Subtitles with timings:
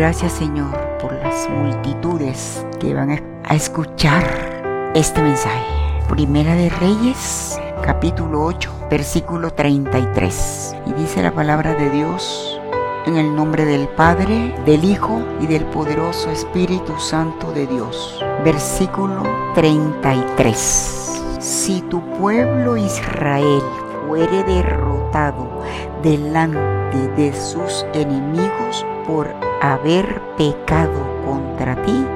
[0.00, 3.10] Gracias Señor por las multitudes que van
[3.44, 5.62] a escuchar este mensaje.
[6.08, 10.76] Primera de Reyes, capítulo 8, versículo 33.
[10.86, 12.58] Y dice la palabra de Dios
[13.04, 18.24] en el nombre del Padre, del Hijo y del poderoso Espíritu Santo de Dios.
[18.42, 19.22] Versículo
[19.54, 21.36] 33.
[21.40, 23.60] Si tu pueblo Israel
[24.08, 25.62] fuere derrotado
[26.02, 32.06] delante de sus enemigos por haber pecado contra ti,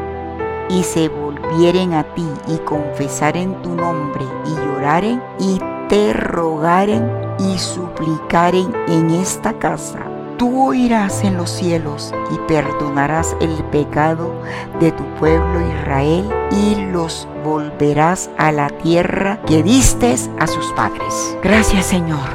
[0.69, 7.59] y se volvieren a ti y confesaren tu nombre y lloraren y te rogaren y
[7.59, 10.01] suplicaren en esta casa,
[10.39, 14.33] tú oirás en los cielos y perdonarás el pecado
[14.81, 21.37] de tu pueblo Israel y los volverás a la tierra que distes a sus padres.
[21.43, 22.29] Gracias Señor.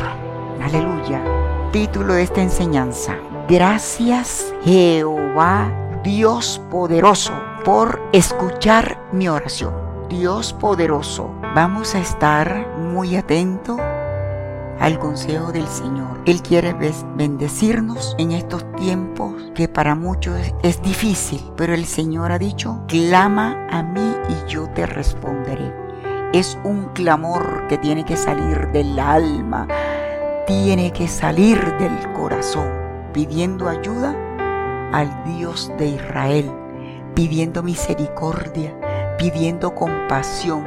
[0.63, 1.21] Aleluya.
[1.71, 3.15] Título de esta enseñanza.
[3.49, 7.33] Gracias Jehová Dios poderoso
[7.65, 9.73] por escuchar mi oración.
[10.07, 13.79] Dios poderoso, vamos a estar muy atentos
[14.79, 16.21] al consejo del Señor.
[16.27, 16.75] Él quiere
[17.15, 23.67] bendecirnos en estos tiempos que para muchos es difícil, pero el Señor ha dicho, clama
[23.71, 25.73] a mí y yo te responderé.
[26.33, 29.67] Es un clamor que tiene que salir del alma,
[30.45, 32.78] tiene que salir del corazón,
[33.19, 34.15] pidiendo ayuda
[34.93, 36.49] al Dios de Israel,
[37.15, 38.73] pidiendo misericordia,
[39.17, 40.65] pidiendo compasión.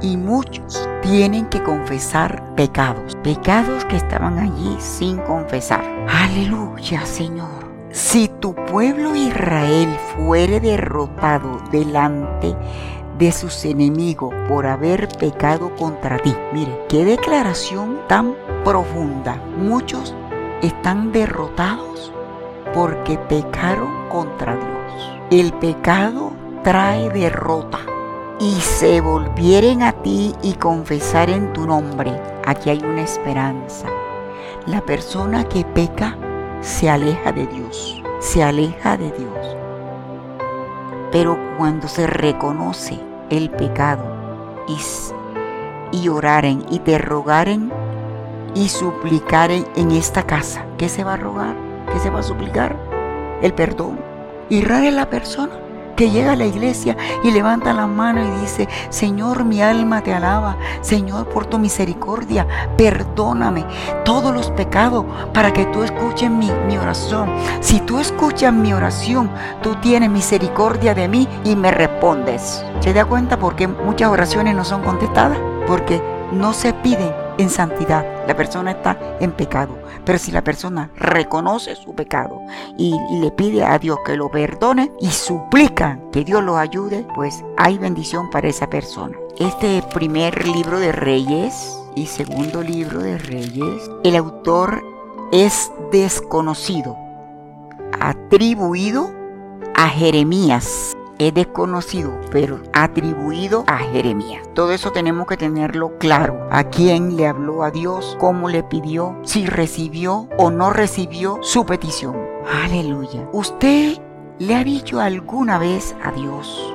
[0.00, 5.82] Y muchos tienen que confesar pecados, pecados que estaban allí sin confesar.
[6.08, 7.66] Aleluya, Señor.
[7.90, 12.54] Si tu pueblo Israel fuere derrotado delante
[13.18, 16.32] de sus enemigos por haber pecado contra ti.
[16.52, 19.42] Mire, qué declaración tan profunda.
[19.56, 20.14] Muchos
[20.62, 22.12] están derrotados
[22.74, 25.18] porque pecaron contra Dios.
[25.30, 26.32] El pecado
[26.62, 27.78] trae derrota.
[28.40, 32.12] Y se volvieren a ti y confesaren tu nombre.
[32.46, 33.88] Aquí hay una esperanza.
[34.66, 36.16] La persona que peca
[36.60, 38.00] se aleja de Dios.
[38.20, 39.56] Se aleja de Dios.
[41.10, 44.04] Pero cuando se reconoce el pecado
[44.68, 44.76] y,
[45.96, 47.72] y oraren y te rogaren
[48.58, 51.54] y suplicaren en esta casa, ¿qué se va a rogar?
[51.92, 52.76] ¿Qué se va a suplicar?
[53.40, 54.00] El perdón.
[54.50, 55.52] Y rara es la persona
[55.94, 60.12] que llega a la iglesia y levanta la mano y dice, Señor, mi alma te
[60.12, 63.64] alaba, Señor, por tu misericordia, perdóname
[64.04, 67.30] todos los pecados para que tú escuches mi, mi oración.
[67.60, 69.30] Si tú escuchas mi oración,
[69.62, 72.64] tú tienes misericordia de mí y me respondes.
[72.80, 75.38] ¿Se da cuenta por qué muchas oraciones no son contestadas?
[75.68, 76.02] Porque
[76.32, 78.04] no se piden en santidad.
[78.26, 79.78] La persona está en pecado.
[80.04, 82.40] Pero si la persona reconoce su pecado
[82.76, 87.42] y, le pide a Dios que lo perdone y suplica que Dios lo ayude, pues
[87.56, 89.16] hay bendición para esa persona.
[89.38, 94.82] Este primer libro de Reyes y segundo libro de Reyes, el autor
[95.32, 96.96] es desconocido,
[98.00, 99.10] atribuido
[99.74, 104.48] a Jeremías es desconocido, pero atribuido a Jeremías.
[104.54, 106.46] Todo eso tenemos que tenerlo claro.
[106.50, 111.66] A quién le habló a Dios, cómo le pidió, si recibió o no recibió su
[111.66, 112.16] petición.
[112.64, 113.28] Aleluya.
[113.32, 113.98] ¿Usted
[114.38, 116.72] le ha dicho alguna vez a Dios,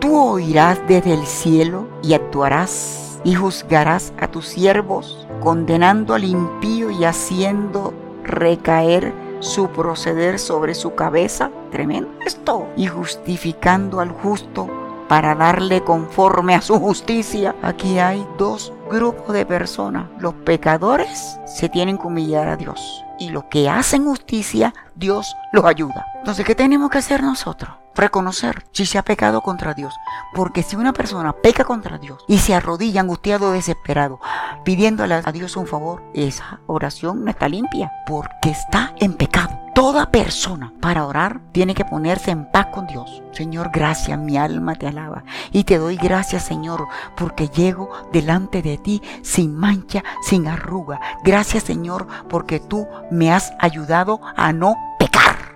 [0.00, 6.90] tú oirás desde el cielo y actuarás y juzgarás a tus siervos, condenando al impío
[6.90, 9.14] y haciendo recaer
[9.44, 14.68] su proceder sobre su cabeza, tremendo esto, y justificando al justo
[15.08, 17.54] para darle conforme a su justicia.
[17.62, 20.06] Aquí hay dos grupos de personas.
[20.18, 25.64] Los pecadores se tienen que humillar a Dios y los que hacen justicia, Dios los
[25.64, 26.06] ayuda.
[26.18, 27.70] Entonces, ¿qué tenemos que hacer nosotros?
[27.94, 29.94] reconocer si se ha pecado contra Dios.
[30.34, 34.20] Porque si una persona peca contra Dios y se arrodilla angustiado, desesperado,
[34.64, 39.60] pidiéndole a Dios un favor, esa oración no está limpia porque está en pecado.
[39.74, 43.22] Toda persona para orar tiene que ponerse en paz con Dios.
[43.32, 45.24] Señor, gracias, mi alma te alaba.
[45.50, 46.86] Y te doy gracias, Señor,
[47.16, 51.00] porque llego delante de ti sin mancha, sin arruga.
[51.24, 54.76] Gracias, Señor, porque tú me has ayudado a no.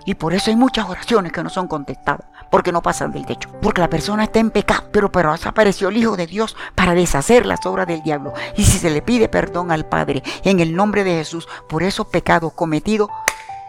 [0.09, 3.47] Y por eso hay muchas oraciones que no son contestadas, porque no pasan del techo,
[3.61, 7.45] porque la persona está en pecado, pero, pero apareció el Hijo de Dios para deshacer
[7.45, 8.33] las obras del diablo.
[8.57, 12.07] Y si se le pide perdón al Padre en el nombre de Jesús por esos
[12.07, 13.07] pecados cometidos,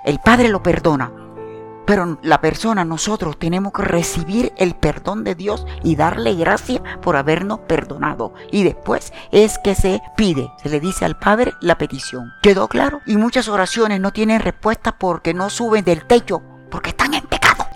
[0.06, 1.12] el Padre lo perdona.
[1.90, 7.16] Pero la persona, nosotros tenemos que recibir el perdón de Dios y darle gracias por
[7.16, 8.32] habernos perdonado.
[8.52, 12.32] Y después es que se pide, se le dice al Padre la petición.
[12.42, 13.00] ¿Quedó claro?
[13.06, 16.40] Y muchas oraciones no tienen respuesta porque no suben del techo,
[16.70, 17.66] porque están en pecado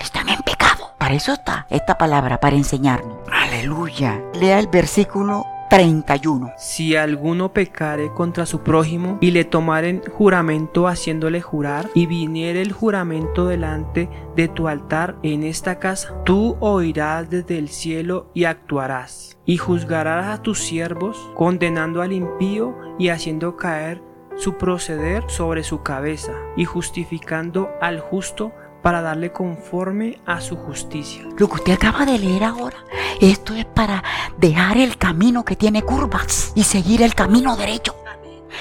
[0.97, 3.19] Para eso está esta palabra, para enseñarnos.
[3.33, 4.23] Aleluya.
[4.35, 5.45] Lea el versículo
[5.75, 6.53] 31.
[6.57, 12.71] Si alguno pecare contra su prójimo y le tomaren juramento haciéndole jurar y viniere el
[12.71, 19.37] juramento delante de tu altar en esta casa, tú oirás desde el cielo y actuarás
[19.47, 24.01] y juzgarás a tus siervos condenando al impío y haciendo caer
[24.37, 28.53] su proceder sobre su cabeza y justificando al justo
[28.85, 31.23] para darle conforme a su justicia.
[31.39, 32.77] Lo que usted acaba de leer ahora,
[33.19, 34.05] esto es para
[34.37, 37.97] dejar el camino que tiene curvas y seguir el camino derecho.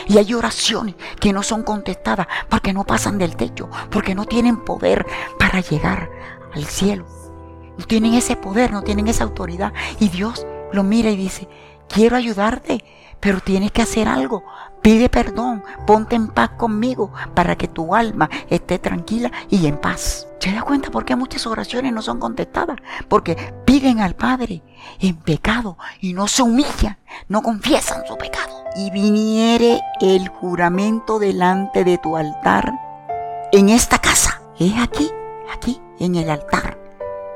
[0.07, 4.63] Y hay oraciones que no son contestadas porque no pasan del techo, porque no tienen
[4.63, 5.05] poder
[5.37, 6.09] para llegar
[6.55, 7.05] al cielo.
[7.77, 9.73] No tienen ese poder, no tienen esa autoridad.
[9.99, 11.49] Y Dios lo mira y dice,
[11.89, 12.81] quiero ayudarte,
[13.19, 14.45] pero tienes que hacer algo.
[14.83, 20.27] Pide perdón, ponte en paz conmigo para que tu alma esté tranquila y en paz.
[20.39, 22.75] ¿Se da cuenta por qué muchas oraciones no son contestadas?
[23.07, 24.61] Porque piden al Padre
[24.99, 26.97] en pecado y no se humillan,
[27.29, 28.65] no confiesan su pecado.
[28.75, 32.73] Y viniere el juramento delante de tu altar
[33.53, 34.41] en esta casa.
[34.59, 35.09] Es aquí,
[35.53, 36.82] aquí, en el altar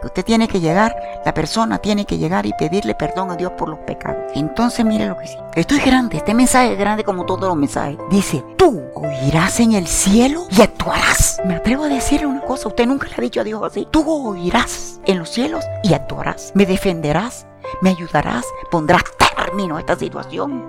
[0.07, 0.95] Usted tiene que llegar,
[1.25, 4.31] la persona tiene que llegar y pedirle perdón a Dios por los pecados.
[4.36, 5.38] Entonces mire lo que dice.
[5.54, 7.98] Esto es grande, este mensaje es grande como todos los mensajes.
[8.09, 11.42] Dice, tú oirás en el cielo y actuarás.
[11.45, 13.86] Me atrevo a decirle una cosa, usted nunca le ha dicho a Dios así.
[13.92, 16.54] Tú oirás en los cielos y actuarás.
[16.56, 17.45] Me defenderás,
[17.81, 19.04] me ayudarás, pondrás
[19.36, 20.63] término a esta situación.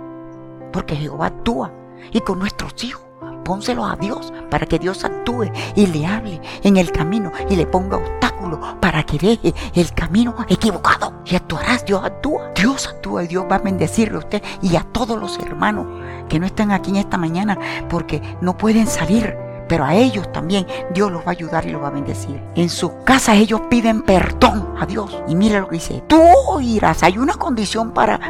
[0.72, 1.70] Porque Jehová actúa
[2.10, 3.07] y con nuestros hijos
[3.48, 7.64] pónselo a Dios para que Dios actúe y le hable en el camino y le
[7.64, 11.14] ponga obstáculos para que deje el camino equivocado.
[11.24, 12.50] Y actuarás, Dios actúa.
[12.54, 15.86] Dios actúa y Dios va a bendecirle a usted y a todos los hermanos
[16.28, 17.58] que no están aquí en esta mañana
[17.88, 19.34] porque no pueden salir.
[19.66, 22.42] Pero a ellos también Dios los va a ayudar y los va a bendecir.
[22.54, 25.22] En sus casas ellos piden perdón a Dios.
[25.26, 26.02] Y mira lo que dice.
[26.06, 27.02] Tú oirás.
[27.02, 28.20] Hay una condición para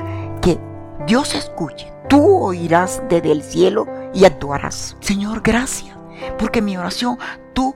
[0.40, 0.60] que
[1.08, 1.92] Dios escuche.
[2.08, 4.96] Tú oirás desde el cielo y actuarás.
[5.00, 5.96] Señor, gracias,
[6.38, 7.18] porque mi oración
[7.52, 7.74] tú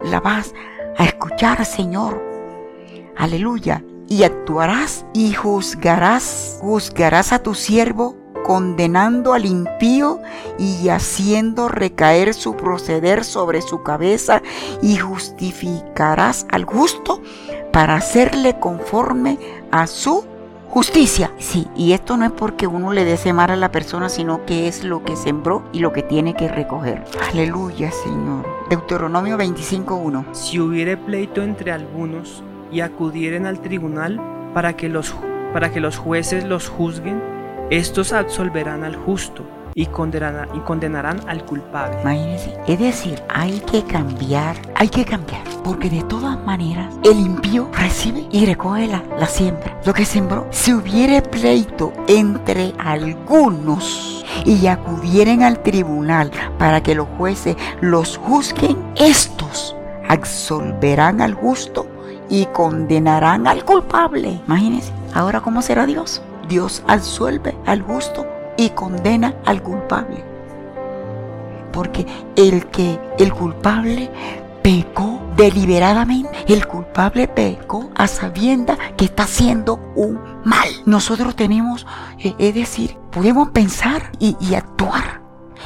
[0.00, 0.54] la vas
[0.96, 2.22] a escuchar, Señor.
[3.16, 3.84] Aleluya.
[4.10, 8.16] Y actuarás y juzgarás, juzgarás a tu siervo
[8.48, 10.20] condenando al impío
[10.58, 14.40] y haciendo recaer su proceder sobre su cabeza
[14.80, 17.20] y justificarás al justo
[17.72, 19.38] para hacerle conforme
[19.70, 20.24] a su
[20.70, 24.44] Justicia, sí, y esto no es porque uno le dé mal a la persona, sino
[24.44, 27.04] que es lo que sembró y lo que tiene que recoger.
[27.32, 28.46] Aleluya, Señor.
[28.68, 30.34] Deuteronomio 25.1.
[30.34, 34.20] Si hubiere pleito entre algunos y acudieren al tribunal
[34.52, 35.14] para que los,
[35.54, 37.22] para que los jueces los juzguen,
[37.70, 39.44] estos absolverán al justo
[39.78, 42.00] y condenarán, al culpable.
[42.00, 47.68] Imagínense, es decir, hay que cambiar, hay que cambiar, porque de todas maneras el impío
[47.72, 50.48] recibe y recoge la, la siembra, lo que sembró.
[50.50, 58.76] Si hubiere pleito entre algunos y acudieren al tribunal para que los jueces los juzguen,
[58.96, 59.76] estos
[60.08, 61.86] absolverán al justo
[62.28, 64.40] y condenarán al culpable.
[64.48, 66.20] Imagínense, ahora cómo será Dios.
[66.48, 68.26] Dios absuelve al justo
[68.58, 70.22] y condena al culpable.
[71.72, 74.10] Porque el que el culpable
[74.62, 80.68] pecó deliberadamente, el culpable pecó a sabienda que está haciendo un mal.
[80.84, 81.86] Nosotros tenemos,
[82.18, 85.22] eh, es decir, podemos pensar y, y actuar.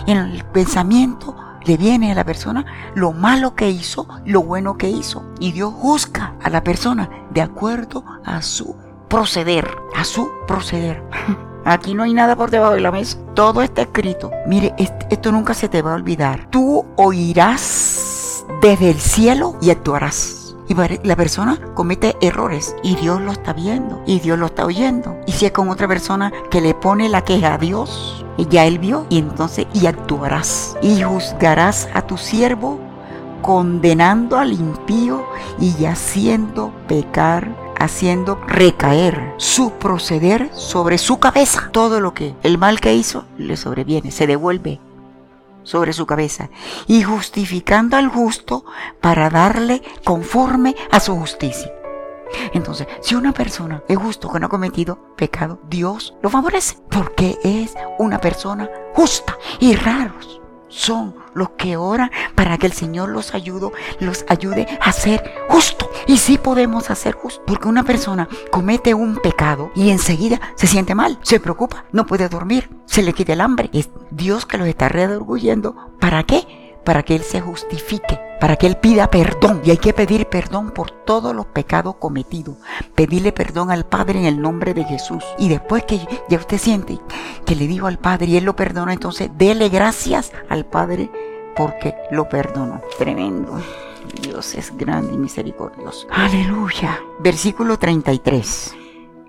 [0.06, 1.34] En el pensamiento
[1.64, 5.24] le viene a la persona lo malo que hizo, lo bueno que hizo.
[5.40, 8.76] Y Dios juzga a la persona de acuerdo a su
[9.08, 11.02] proceder, a su proceder.
[11.64, 13.18] Aquí no hay nada por debajo de la mesa.
[13.34, 14.30] Todo está escrito.
[14.46, 14.74] Mire,
[15.10, 16.48] esto nunca se te va a olvidar.
[16.50, 20.56] Tú oirás desde el cielo y actuarás.
[20.68, 20.74] Y
[21.06, 25.16] la persona comete errores y Dios lo está viendo y Dios lo está oyendo.
[25.26, 28.78] Y si es con otra persona que le pone la queja a Dios, ya él
[28.78, 32.80] vio y entonces y actuarás y juzgarás a tu siervo
[33.42, 35.26] condenando al impío
[35.60, 41.70] y haciendo pecar haciendo recaer su proceder sobre su cabeza.
[41.72, 44.80] Todo lo que el mal que hizo le sobreviene, se devuelve
[45.62, 46.50] sobre su cabeza
[46.86, 48.64] y justificando al justo
[49.00, 51.72] para darle conforme a su justicia.
[52.54, 57.38] Entonces, si una persona es justo que no ha cometido pecado, Dios lo favorece porque
[57.44, 60.41] es una persona justa y raros
[60.72, 65.88] son los que oran para que el Señor los ayude, los ayude a ser justo.
[66.06, 70.94] Y sí podemos hacer justo, porque una persona comete un pecado y enseguida se siente
[70.94, 73.70] mal, se preocupa, no puede dormir, se le quita el hambre.
[73.72, 75.76] Es Dios que los está redarguyendo.
[76.00, 76.74] ¿Para qué?
[76.84, 79.62] Para que Él se justifique para que Él pida perdón.
[79.64, 82.56] Y hay que pedir perdón por todos los pecados cometidos.
[82.96, 85.22] Pedirle perdón al Padre en el nombre de Jesús.
[85.38, 86.98] Y después que ya usted siente
[87.46, 91.08] que le dijo al Padre y Él lo perdona, entonces dele gracias al Padre
[91.54, 92.80] porque lo perdonó.
[92.98, 93.60] Tremendo.
[94.20, 96.08] Dios es grande y misericordioso.
[96.10, 96.98] Aleluya.
[97.20, 98.74] Versículo 33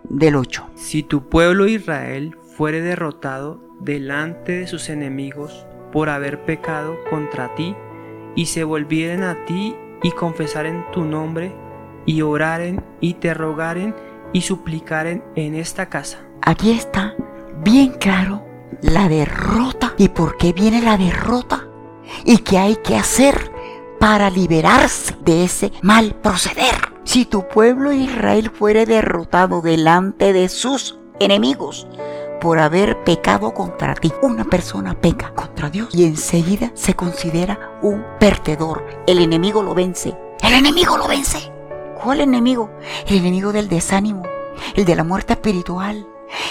[0.06, 0.72] del 8.
[0.74, 7.76] Si tu pueblo Israel fuere derrotado delante de sus enemigos por haber pecado contra ti,
[8.36, 11.56] y se volvieren a ti y confesaren tu nombre,
[12.06, 13.96] y oraren y te rogaren
[14.34, 16.20] y suplicaren en esta casa.
[16.42, 17.16] Aquí está
[17.64, 18.44] bien claro
[18.82, 21.68] la derrota y por qué viene la derrota
[22.26, 23.52] y qué hay que hacer
[24.00, 26.94] para liberarse de ese mal proceder.
[27.06, 31.88] Si tu pueblo Israel fuere derrotado delante de sus enemigos,
[32.44, 34.12] por haber pecado contra ti.
[34.22, 38.86] Una persona peca contra Dios y enseguida se considera un perdedor.
[39.08, 40.14] El enemigo lo vence.
[40.42, 41.54] El enemigo lo vence.
[42.04, 42.70] ¿Cuál enemigo?
[43.08, 44.24] El enemigo del desánimo,
[44.76, 46.06] el de la muerte espiritual,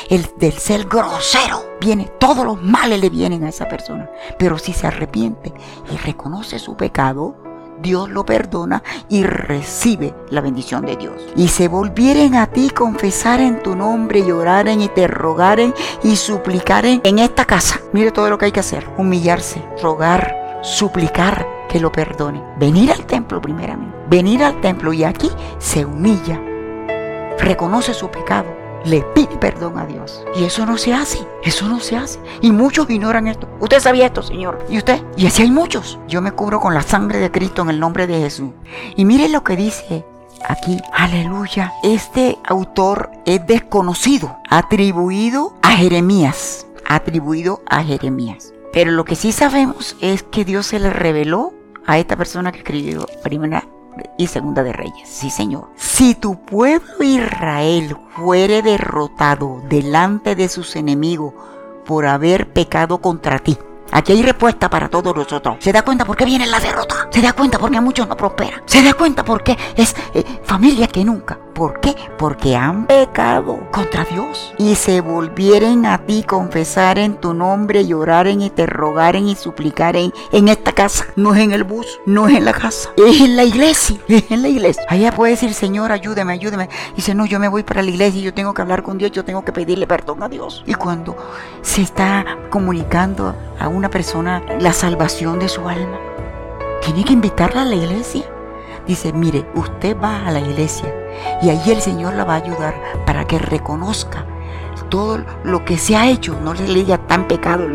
[0.09, 1.63] el del ser grosero.
[1.79, 4.11] Viene, todos los males le vienen a esa persona.
[4.39, 5.53] Pero si se arrepiente
[5.93, 7.37] y reconoce su pecado,
[7.83, 11.21] Dios lo perdona y recibe la bendición de Dios.
[11.37, 17.01] Y se volvieren a ti, confesaren tu nombre y oraren y te rogaren y suplicaren
[17.05, 17.81] en esta casa.
[17.93, 18.87] Mire todo lo que hay que hacer.
[18.97, 22.43] Humillarse, rogar, suplicar que lo perdone.
[22.59, 23.97] Venir al templo primeramente.
[24.09, 26.41] Venir al templo y aquí se humilla.
[27.39, 30.25] Reconoce su pecado le pide perdón a Dios.
[30.37, 32.21] Y eso no se hace, eso no se hace.
[32.41, 33.49] Y muchos ignoran esto.
[33.61, 34.65] Usted sabía esto, Señor.
[34.69, 35.03] ¿Y usted?
[35.17, 35.99] Y así hay muchos.
[36.09, 38.51] Yo me cubro con la sangre de Cristo en el nombre de Jesús.
[38.97, 40.05] Y mire lo que dice
[40.47, 40.79] aquí.
[40.93, 41.73] Aleluya.
[41.83, 46.67] Este autor es desconocido, atribuido a Jeremías.
[46.87, 48.53] Atribuido a Jeremías.
[48.73, 51.53] Pero lo que sí sabemos es que Dios se le reveló
[51.87, 53.67] a esta persona que escribió primera
[54.19, 55.09] y segunda de Reyes.
[55.09, 55.71] Sí, Señor.
[55.77, 61.35] Si tu pueblo Israel fuere derrotado delante de sus enemigos
[61.85, 63.59] por haber pecado contra ti,
[63.95, 65.57] Aquí hay respuesta para todos nosotros.
[65.61, 67.09] ¿Se da cuenta por qué viene la derrota?
[67.11, 68.63] ¿Se da cuenta por qué a muchos no prosperan?
[68.65, 71.39] ¿Se da cuenta por qué es eh, familia que nunca?
[71.55, 71.95] ¿Por qué?
[72.19, 78.51] Porque han pecado contra Dios y se volvieren a ti, confesaren tu nombre, lloraren y
[78.51, 81.07] te rogaren y suplicaren en esta casa.
[81.17, 84.31] No es en el bus, no es en la casa, es en la iglesia, es
[84.31, 84.83] en la iglesia.
[84.89, 86.69] Allá puede decir, Señor, ayúdame, ayúdame.
[86.93, 88.97] Y dice, no, yo me voy para la iglesia y yo tengo que hablar con
[88.97, 90.65] Dios, yo tengo que pedirle perdón a Dios.
[90.67, 91.17] Y cuando
[91.61, 95.99] se está comunicando a una persona la salvación de su alma,
[96.83, 98.25] tiene que invitarla a la iglesia.
[98.87, 100.93] Dice, mire, usted va a la iglesia
[101.41, 102.75] y allí el Señor la va a ayudar
[103.07, 104.27] para que reconozca
[104.89, 107.67] todo lo que se ha hecho, no le diga tan pecado,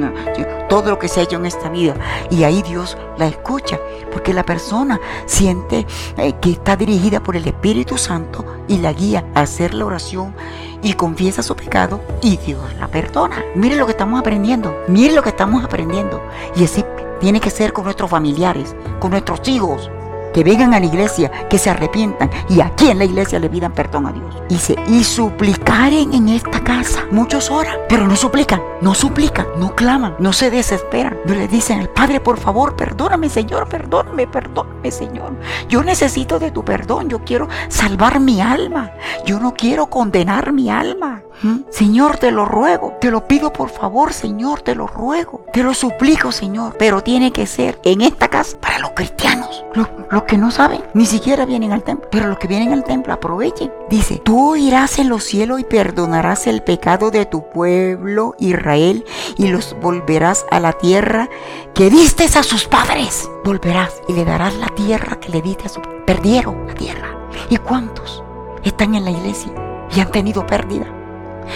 [0.70, 1.96] todo lo que se ha hecho en esta vida.
[2.30, 3.80] Y ahí Dios la escucha,
[4.12, 5.88] porque la persona siente
[6.18, 10.36] eh, que está dirigida por el Espíritu Santo y la guía a hacer la oración
[10.84, 13.44] y confiesa su pecado y Dios la perdona.
[13.56, 16.22] Mire lo que estamos aprendiendo, mire lo que estamos aprendiendo.
[16.56, 16.86] Y así
[17.20, 19.90] tiene que ser con nuestros familiares, con nuestros hijos,
[20.38, 23.72] que vengan a la iglesia, que se arrepientan y aquí en la iglesia le pidan
[23.74, 24.44] perdón a Dios.
[24.48, 27.08] Dice, y suplicaren en esta casa.
[27.10, 31.18] Muchos oran, pero no suplican, no suplican, no claman, no se desesperan.
[31.26, 35.34] No le dicen al Padre, por favor, perdóname, Señor, perdóname, perdóname, Señor.
[35.70, 38.92] Yo necesito de tu perdón, yo quiero salvar mi alma,
[39.26, 41.24] yo no quiero condenar mi alma.
[41.70, 45.74] Señor, te lo ruego, te lo pido por favor, Señor, te lo ruego, te lo
[45.74, 50.50] suplico, Señor, pero tiene que ser en esta casa para los cristianos, los, que no
[50.50, 53.72] saben, ni siquiera vienen al templo, pero los que vienen al templo aprovechen.
[53.90, 59.06] Dice, tú irás en los cielos y perdonarás el pecado de tu pueblo Israel
[59.38, 61.30] y los volverás a la tierra
[61.76, 63.30] que diste a sus padres.
[63.46, 65.84] Volverás y le darás la tierra que le diste a sus...
[66.06, 67.16] Perdieron la tierra.
[67.50, 68.24] ¿Y cuántos
[68.64, 69.52] están en la iglesia
[69.96, 70.97] y han tenido pérdida?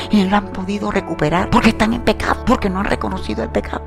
[0.09, 3.83] Y no han podido recuperar porque están en pecado, porque no han reconocido el pecado.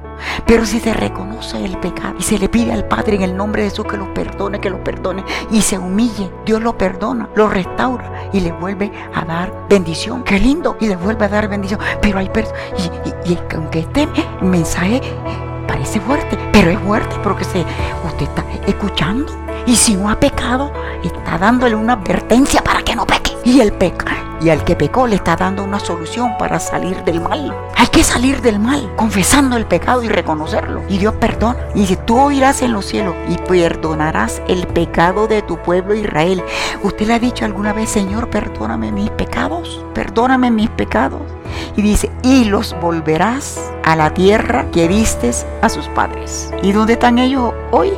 [0.46, 3.62] Pero si se reconoce el pecado y se le pide al Padre en el nombre
[3.62, 7.48] de Jesús que lo perdone, que lo perdone y se humille, Dios lo perdona, lo
[7.48, 10.22] restaura y le vuelve a dar bendición.
[10.24, 11.80] Qué lindo, y le vuelve a dar bendición.
[12.00, 12.60] Pero hay personas,
[13.26, 14.08] y, aunque este
[14.40, 15.00] mensaje
[15.66, 17.64] parece fuerte, pero es fuerte porque usted
[18.20, 19.32] está escuchando.
[19.66, 20.70] Y si no ha pecado,
[21.02, 23.32] está dándole una advertencia para que no peque.
[23.44, 27.20] Y el peca y al que pecó le está dando una solución para salir del
[27.20, 27.54] mal.
[27.76, 30.82] Hay que salir del mal, confesando el pecado y reconocerlo.
[30.88, 31.58] Y Dios perdona.
[31.74, 36.42] Y dice, tú oirás en los cielos y perdonarás el pecado de tu pueblo Israel.
[36.82, 39.84] ¿Usted le ha dicho alguna vez, Señor, perdóname mis pecados?
[39.94, 41.22] Perdóname mis pecados.
[41.76, 45.30] Y dice, y los volverás a la tierra que diste
[45.62, 46.52] a sus padres.
[46.62, 47.92] ¿Y dónde están ellos hoy?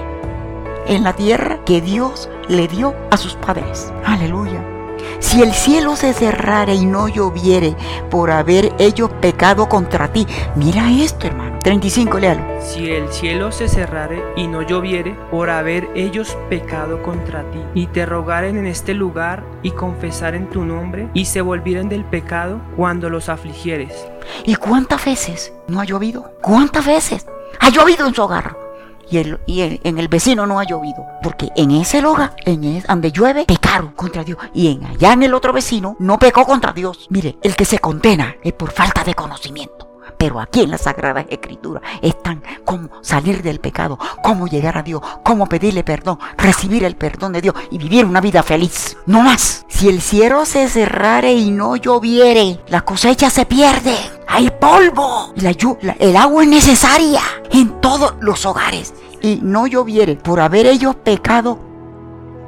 [0.88, 3.92] en la tierra que Dios le dio a sus padres.
[4.04, 4.75] Aleluya.
[5.18, 7.74] Si el cielo se cerrara y no lloviere
[8.10, 10.26] por haber ellos pecado contra ti.
[10.54, 11.58] Mira esto, hermano.
[11.62, 12.42] 35, léalo.
[12.60, 17.86] Si el cielo se cerrare y no lloviere por haber ellos pecado contra ti, y
[17.88, 23.10] te rogaren en este lugar y confesaren tu nombre, y se volvieren del pecado cuando
[23.10, 24.06] los afligieres.
[24.44, 26.30] ¿Y cuántas veces no ha llovido?
[26.40, 27.26] ¿Cuántas veces
[27.58, 28.65] ha llovido en su hogar?
[29.10, 31.06] Y, el, y en el vecino no ha llovido.
[31.22, 34.38] Porque en ese lugar, en ese, donde llueve, pecaron contra Dios.
[34.54, 37.06] Y en allá en el otro vecino no pecó contra Dios.
[37.10, 39.85] Mire, el que se condena es por falta de conocimiento.
[40.18, 45.02] Pero aquí en la Sagrada Escritura están cómo salir del pecado, cómo llegar a Dios,
[45.22, 48.96] cómo pedirle perdón, recibir el perdón de Dios y vivir una vida feliz.
[49.06, 49.64] No más.
[49.68, 53.94] Si el cielo se cerrare y no lloviere, la cosecha se pierde.
[54.26, 55.32] Hay polvo.
[55.36, 55.50] La,
[55.98, 57.20] el agua es necesaria
[57.50, 58.94] en todos los hogares.
[59.22, 61.65] Y no lloviere por haber ellos pecado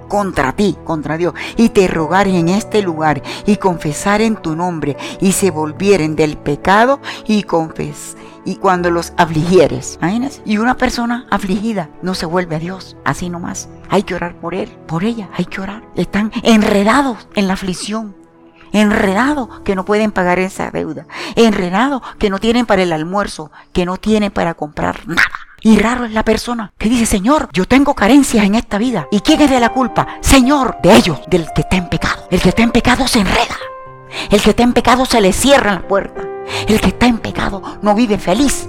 [0.08, 5.32] contra ti, contra Dios, y te rogaren en este lugar y confesaren tu nombre y
[5.32, 8.16] se volvieren del pecado y confes
[8.48, 9.98] y cuando los afligieres,
[10.46, 13.68] y una persona afligida no se vuelve a Dios, así nomás.
[13.90, 15.82] Hay que orar por él, por ella, hay que orar.
[15.96, 18.16] Están enredados en la aflicción,
[18.72, 23.84] enredados que no pueden pagar esa deuda, enredados que no tienen para el almuerzo, que
[23.84, 25.47] no tienen para comprar nada.
[25.60, 29.08] Y raro es la persona que dice, Señor, yo tengo carencias en esta vida.
[29.10, 30.06] ¿Y quién es de la culpa?
[30.20, 32.28] Señor, de ellos, del que está en pecado.
[32.30, 33.56] El que está en pecado se enreda.
[34.30, 36.22] El que está en pecado se le cierra la puerta.
[36.68, 38.68] El que está en pecado no vive feliz.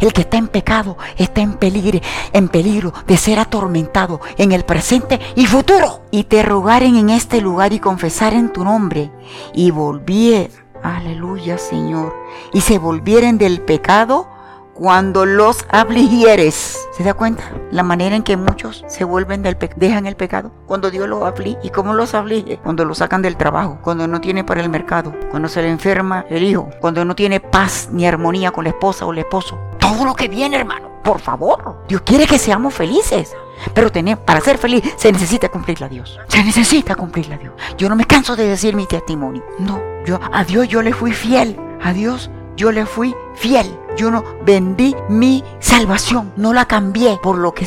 [0.00, 2.00] El que está en pecado está en peligro,
[2.32, 6.02] en peligro de ser atormentado en el presente y futuro.
[6.10, 9.10] Y te rogaren en este lugar y confesar en tu nombre
[9.54, 10.50] y volvier,
[10.82, 12.14] aleluya Señor,
[12.52, 14.28] y se volvieren del pecado
[14.76, 16.86] cuando los afligieres.
[16.92, 17.44] ¿Se da cuenta?
[17.70, 20.52] La manera en que muchos se vuelven del dejan el pecado.
[20.66, 21.58] Cuando Dios los aflige.
[21.62, 22.58] ¿Y cómo los aflige?
[22.58, 23.78] Cuando los sacan del trabajo.
[23.82, 25.14] Cuando no tiene para el mercado.
[25.30, 26.68] Cuando se le enferma el hijo.
[26.80, 29.58] Cuando no tiene paz ni armonía con la esposa o el esposo.
[29.78, 30.90] Todo lo que viene, hermano.
[31.02, 31.84] Por favor.
[31.88, 33.34] Dios quiere que seamos felices.
[33.72, 36.20] Pero tener, para ser feliz se necesita cumplirle a Dios.
[36.28, 37.54] Se necesita cumplirle a Dios.
[37.78, 39.42] Yo no me canso de decir mi testimonio.
[39.58, 39.80] No.
[40.04, 41.58] Yo a Dios yo le fui fiel.
[41.82, 43.66] A Dios yo le fui fiel.
[43.96, 47.66] Yo no vendí mi salvación, no la cambié por lo que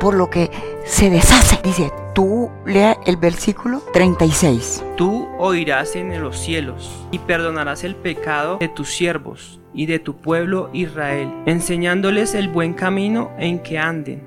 [0.00, 0.50] por lo que
[0.84, 1.60] se deshace.
[1.62, 4.84] Dice, tú lea el versículo 36.
[4.96, 10.16] Tú oirás en los cielos y perdonarás el pecado de tus siervos y de tu
[10.16, 14.22] pueblo Israel, enseñándoles el buen camino en que anden,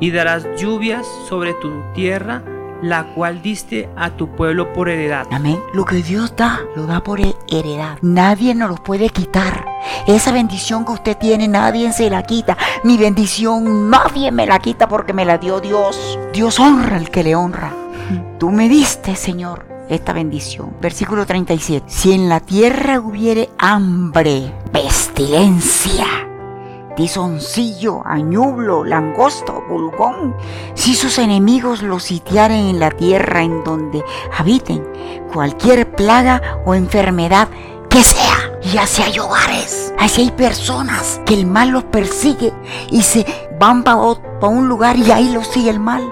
[0.00, 2.42] y darás lluvias sobre tu tierra
[2.84, 5.26] la cual diste a tu pueblo por heredad.
[5.30, 5.58] Amén.
[5.72, 7.98] Lo que Dios da, lo da por heredad.
[8.02, 9.64] Nadie nos lo puede quitar.
[10.06, 12.56] Esa bendición que usted tiene, nadie se la quita.
[12.84, 16.18] Mi bendición, nadie me la quita porque me la dio Dios.
[16.32, 17.72] Dios honra al que le honra.
[18.38, 20.74] Tú me diste, Señor, esta bendición.
[20.80, 21.86] Versículo 37.
[21.88, 26.06] Si en la tierra hubiere hambre, pestilencia,
[26.94, 30.34] tizoncillo, añublo, langosto, pulgón,
[30.74, 34.02] si sus enemigos los sitiaren en la tierra en donde
[34.36, 34.86] habiten,
[35.32, 37.48] cualquier plaga o enfermedad
[37.88, 42.52] que sea, y así hay hogares, así hay personas que el mal los persigue
[42.90, 43.26] y se
[43.58, 46.02] van para un lugar y ahí los sigue el mal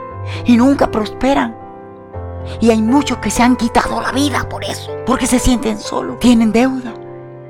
[0.45, 1.57] y nunca prosperan.
[2.61, 6.19] Y hay muchos que se han quitado la vida por eso, porque se sienten solos,
[6.19, 6.93] tienen deuda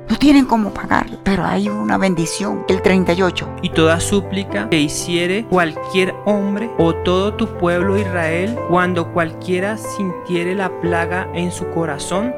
[0.09, 2.65] no tienen cómo pagar, pero hay una bendición.
[2.67, 3.47] El 38.
[3.61, 10.55] Y toda súplica que hiciere cualquier hombre o todo tu pueblo Israel, cuando cualquiera sintiere
[10.55, 12.33] la plaga en su corazón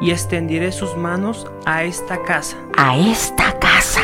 [0.00, 2.56] y extendiere sus manos a esta casa.
[2.76, 4.00] A esta casa.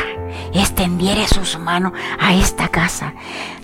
[0.53, 3.13] Extendiere sus manos a esta casa.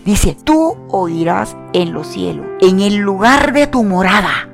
[0.04, 4.53] Dice, tú oirás en los cielos, en el lugar de tu morada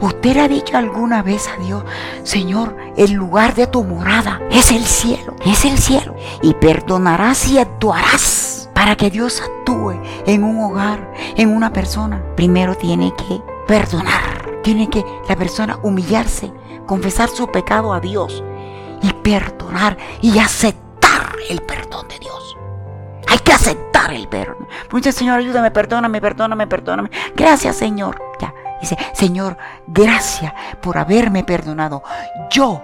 [0.00, 1.84] ¿Usted ha dicho alguna vez a Dios,
[2.22, 6.14] Señor, el lugar de tu morada es el cielo, es el cielo?
[6.42, 12.22] Y perdonarás y actuarás para que Dios actúe en un hogar, en una persona.
[12.36, 16.52] Primero tiene que perdonar, tiene que la persona humillarse,
[16.86, 18.42] confesar su pecado a Dios
[19.02, 22.56] y perdonar y aceptar el perdón de Dios.
[23.26, 24.68] Hay que aceptar el perdón.
[24.90, 27.10] Muchas Señor, ayúdame, perdóname, perdóname, perdóname.
[27.34, 28.27] Gracias, Señor.
[28.80, 32.02] Dice, Señor, gracias por haberme perdonado.
[32.50, 32.82] Yo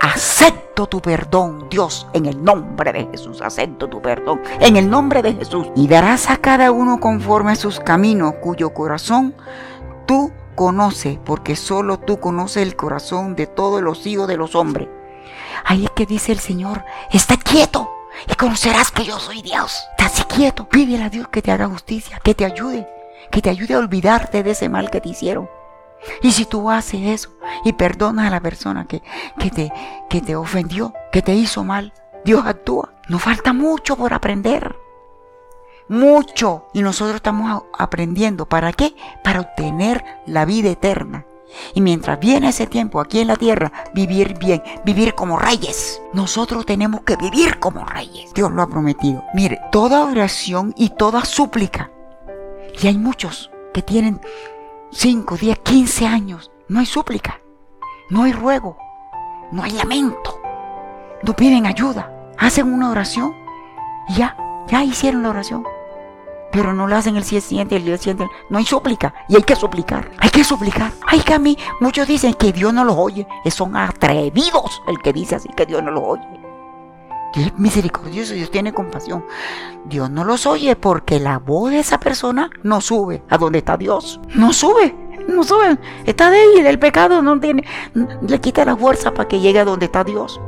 [0.00, 3.40] acepto tu perdón, Dios, en el nombre de Jesús.
[3.40, 5.68] Acepto tu perdón, en el nombre de Jesús.
[5.76, 9.34] Y darás a cada uno conforme a sus caminos, cuyo corazón
[10.06, 14.88] tú conoces, porque solo tú conoces el corazón de todos los hijos de los hombres.
[15.64, 17.88] Ahí es que dice el Señor, está quieto
[18.28, 19.84] y conocerás que yo soy Dios.
[19.96, 22.88] Estás quieto, pídele a Dios que te haga justicia, que te ayude
[23.32, 25.48] que te ayude a olvidarte de ese mal que te hicieron.
[26.22, 27.30] Y si tú haces eso
[27.64, 29.02] y perdonas a la persona que,
[29.38, 29.72] que, te,
[30.08, 31.92] que te ofendió, que te hizo mal,
[32.24, 32.92] Dios actúa.
[33.08, 34.76] Nos falta mucho por aprender.
[35.88, 36.66] Mucho.
[36.72, 38.46] Y nosotros estamos aprendiendo.
[38.46, 38.94] ¿Para qué?
[39.24, 41.26] Para obtener la vida eterna.
[41.74, 46.00] Y mientras viene ese tiempo aquí en la tierra, vivir bien, vivir como reyes.
[46.12, 48.32] Nosotros tenemos que vivir como reyes.
[48.34, 49.22] Dios lo ha prometido.
[49.34, 51.90] Mire, toda oración y toda súplica.
[52.80, 54.20] Y hay muchos que tienen
[54.90, 56.50] 5, 10, 15 años.
[56.68, 57.40] No hay súplica.
[58.10, 58.76] No hay ruego.
[59.50, 60.40] No hay lamento.
[61.22, 62.10] No piden ayuda.
[62.38, 63.34] Hacen una oración
[64.08, 64.36] y ya,
[64.68, 65.64] ya hicieron la oración
[66.52, 68.28] pero no lo hacen el día siguiente, el día siguiente.
[68.50, 70.92] No hay súplica y hay que suplicar, hay que suplicar.
[71.06, 75.12] Hay que a mí, muchos dicen que Dios no los oye, son atrevidos el que
[75.12, 76.51] dice así que Dios no los oye.
[77.34, 79.24] Dios es misericordioso, Dios tiene compasión.
[79.86, 83.76] Dios no los oye porque la voz de esa persona no sube a donde está
[83.76, 84.20] Dios.
[84.34, 84.94] No sube,
[85.28, 85.78] no sube.
[86.04, 87.64] Está débil, el pecado no tiene,
[87.94, 90.40] le quita la fuerza para que llegue a donde está Dios.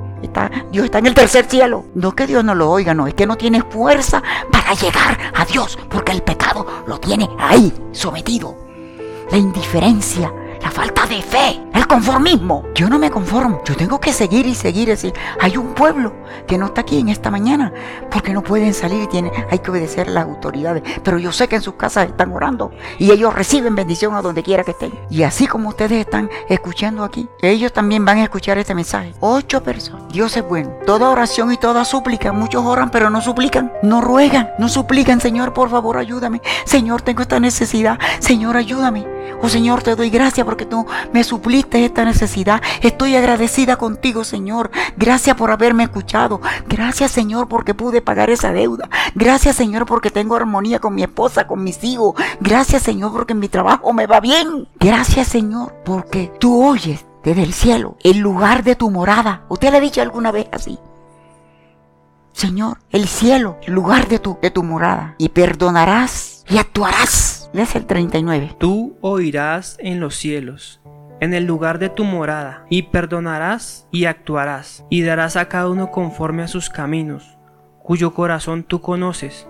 [0.70, 1.85] Dios está en el tercer cielo.
[1.94, 5.44] No que Dios no lo oiga, no, es que no tiene fuerza para llegar a
[5.44, 8.57] Dios, porque el pecado lo tiene ahí, sometido.
[9.31, 10.33] La indiferencia,
[10.64, 12.64] la falta de fe, el conformismo.
[12.74, 14.88] Yo no me conformo, yo tengo que seguir y seguir.
[14.88, 16.14] Decir, hay un pueblo
[16.46, 17.70] que no está aquí en esta mañana
[18.11, 20.83] porque no pueden salir y tiene, hay que obedecer a las autoridades.
[21.03, 24.42] Pero yo sé que en sus casas están orando y ellos reciben bendición a donde
[24.42, 24.98] quiera que estén.
[25.11, 29.12] Y así como ustedes están escuchando aquí, ellos también van a escuchar este mensaje.
[29.20, 30.09] Ocho personas.
[30.09, 30.70] Dios es bueno.
[30.87, 32.33] Toda oración y toda súplica.
[32.33, 35.20] Muchos oran pero no suplican, no ruegan, no suplican.
[35.20, 36.40] Señor, por favor, ayúdame.
[36.64, 37.98] Señor, tengo esta necesidad.
[38.20, 39.13] Señor, ayúdame.
[39.43, 42.63] Oh Señor, te doy gracias porque tú me supliste esta necesidad.
[42.81, 44.71] Estoy agradecida contigo, Señor.
[44.97, 46.41] Gracias por haberme escuchado.
[46.69, 48.89] Gracias, Señor, porque pude pagar esa deuda.
[49.15, 52.15] Gracias, Señor, porque tengo armonía con mi esposa, con mis hijos.
[52.41, 54.69] Gracias, Señor, porque mi trabajo me va bien.
[54.79, 59.43] Gracias, Señor, porque tú oyes desde el cielo el lugar de tu morada.
[59.49, 60.79] ¿Usted le ha dicho alguna vez así?
[62.33, 65.15] Señor, el cielo, el lugar de tu, de tu morada.
[65.19, 68.57] Y perdonarás y actuarás es el 39.
[68.59, 70.80] Tú oirás en los cielos,
[71.20, 75.90] en el lugar de tu morada, y perdonarás y actuarás, y darás a cada uno
[75.90, 77.38] conforme a sus caminos,
[77.83, 79.46] cuyo corazón tú conoces,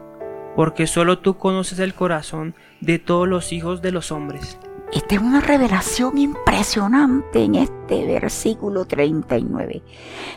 [0.55, 4.59] porque solo tú conoces el corazón de todos los hijos de los hombres.
[4.93, 9.83] Esta es una revelación impresionante en este versículo 39.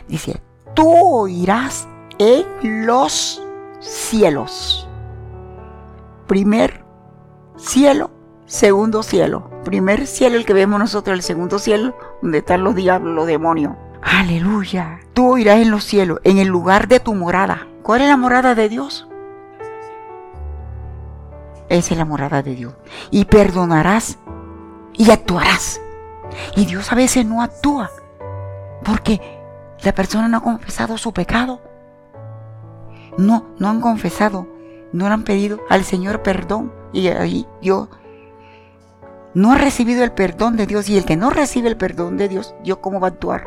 [0.08, 0.40] Dice,
[0.74, 1.86] tú oirás
[2.18, 3.42] en los
[3.78, 4.87] cielos.
[6.28, 6.84] Primer
[7.56, 8.10] cielo,
[8.44, 9.50] segundo cielo.
[9.64, 13.74] Primer cielo el que vemos nosotros, el segundo cielo, donde están los diablos, los demonios.
[14.02, 15.00] Aleluya.
[15.14, 17.66] Tú irás en los cielos, en el lugar de tu morada.
[17.82, 19.08] ¿Cuál es la morada de Dios?
[21.70, 22.74] Esa es la morada de Dios.
[23.10, 24.18] Y perdonarás
[24.92, 25.80] y actuarás.
[26.54, 27.90] Y Dios a veces no actúa
[28.84, 29.20] porque
[29.82, 31.62] la persona no ha confesado su pecado.
[33.16, 34.46] No, no han confesado,
[34.92, 36.72] no le han pedido al Señor perdón.
[36.92, 37.88] Y ahí yo
[39.34, 40.88] no ha recibido el perdón de Dios.
[40.88, 43.46] Y el que no recibe el perdón de Dios, Dios cómo va a actuar.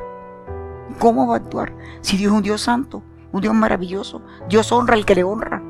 [0.99, 1.73] ¿Cómo va a actuar?
[2.01, 4.21] Si Dios es un Dios santo, un Dios maravilloso.
[4.47, 5.61] Dios honra al que le honra.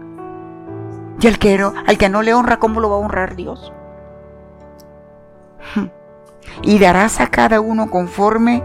[1.19, 3.71] Y al que, no, al que no le honra, ¿cómo lo va a honrar Dios?
[6.63, 8.63] Y darás a cada uno conforme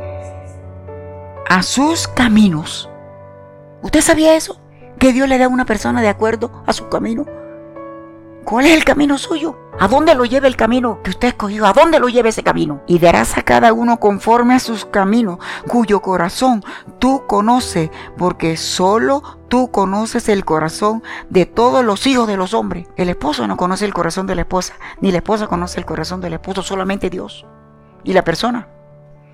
[1.49, 2.91] a sus caminos.
[3.83, 4.59] ¿Usted sabía eso?
[4.99, 7.27] Que Dios le da a una persona de acuerdo a su camino.
[8.47, 9.59] ¿Cuál es el camino suyo?
[9.81, 11.67] ¿A dónde lo lleva el camino que usted escogió?
[11.67, 12.81] ¿A dónde lo lleva ese camino?
[12.87, 16.63] Y darás a cada uno conforme a sus caminos, cuyo corazón
[17.01, 22.87] tú conoces, porque solo tú conoces el corazón de todos los hijos de los hombres.
[22.97, 26.21] El esposo no conoce el corazón de la esposa, ni la esposa conoce el corazón
[26.21, 27.45] del esposo, solamente Dios.
[28.05, 28.69] Y la persona.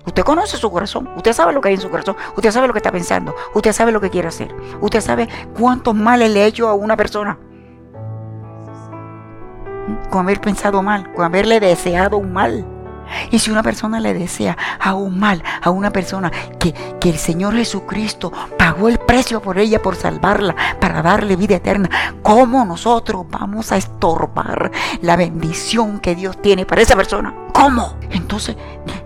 [0.05, 2.73] Usted conoce su corazón, usted sabe lo que hay en su corazón, usted sabe lo
[2.73, 6.45] que está pensando, usted sabe lo que quiere hacer, usted sabe cuántos males le ha
[6.45, 7.37] hecho a una persona
[10.09, 12.65] con haber pensado mal, con haberle deseado un mal.
[13.31, 17.17] Y si una persona le desea a un mal a una persona que, que, el
[17.17, 21.89] Señor Jesucristo pagó el precio por ella, por salvarla, para darle vida eterna,
[22.21, 27.33] ¿cómo nosotros vamos a estorbar la bendición que Dios tiene para esa persona?
[27.53, 27.97] ¿Cómo?
[28.09, 28.55] Entonces,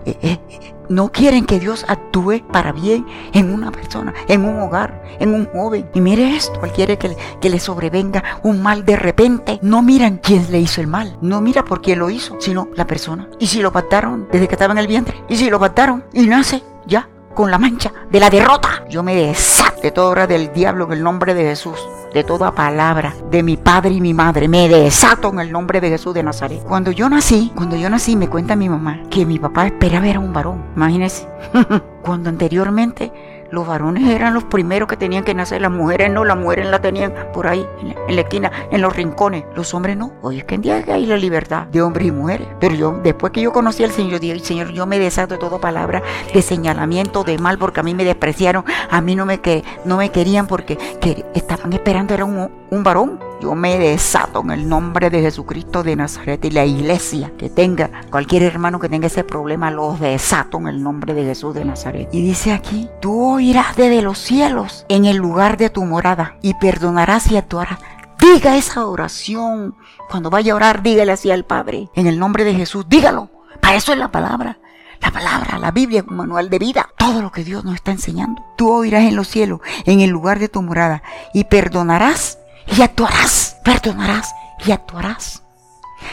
[0.06, 5.02] eh, eh, no quieren que Dios actúe para bien en una persona, en un hogar,
[5.18, 5.88] en un joven.
[5.94, 10.50] Y mire esto, cualquiera que, que le sobrevenga un mal de repente, no miran quién
[10.50, 13.28] le hizo el mal, no mira por quién lo hizo, sino la persona.
[13.38, 16.26] Y si lo pactaron desde que estaba en el vientre, y si lo pactaron y
[16.26, 20.52] nace ya con la mancha de la derrota, yo me desate de toda obra del
[20.52, 21.78] diablo en el nombre de Jesús.
[22.12, 24.48] de toda palabra de mi padre y mi madre.
[24.48, 26.62] Me desato en el nombre de Jesús de Nazaret.
[26.64, 30.18] Cuando yo nací, cuando yo nací, me cuenta mi mamá que mi papá esperaba era
[30.18, 30.64] un varón.
[30.74, 31.28] Imagínense.
[32.02, 33.12] cuando anteriormente
[33.50, 36.80] los varones eran los primeros que tenían que nacer, las mujeres no, las mujeres la
[36.80, 37.66] tenían por ahí,
[38.08, 40.12] en la, esquina, en los rincones, los hombres no.
[40.22, 42.48] Hoy es que en día hay la libertad de hombres y mujeres.
[42.60, 45.58] Pero yo, después que yo conocí al Señor, dije, Señor, yo me desato de toda
[45.58, 49.64] palabra de señalamiento, de mal, porque a mí me despreciaron, a mí no me, que,
[49.84, 53.20] no me querían porque que estaban esperando, era un, un varón.
[53.40, 57.90] Yo me desato en el nombre de Jesucristo de Nazaret y la iglesia que tenga,
[58.10, 62.08] cualquier hermano que tenga ese problema, los desato en el nombre de Jesús de Nazaret.
[62.12, 66.54] Y dice aquí, tú oirás desde los cielos en el lugar de tu morada y
[66.54, 67.78] perdonarás y actuarás.
[68.20, 69.76] Diga esa oración.
[70.10, 71.88] Cuando vaya a orar, dígale así al Padre.
[71.94, 73.30] En el nombre de Jesús, dígalo.
[73.60, 74.58] Para eso es la palabra.
[75.00, 76.88] La palabra, la Biblia es un manual de vida.
[76.96, 78.44] Todo lo que Dios nos está enseñando.
[78.56, 82.38] Tú oirás en los cielos, en el lugar de tu morada, y perdonarás
[82.76, 83.56] y actuarás.
[83.64, 85.42] Perdonarás y actuarás.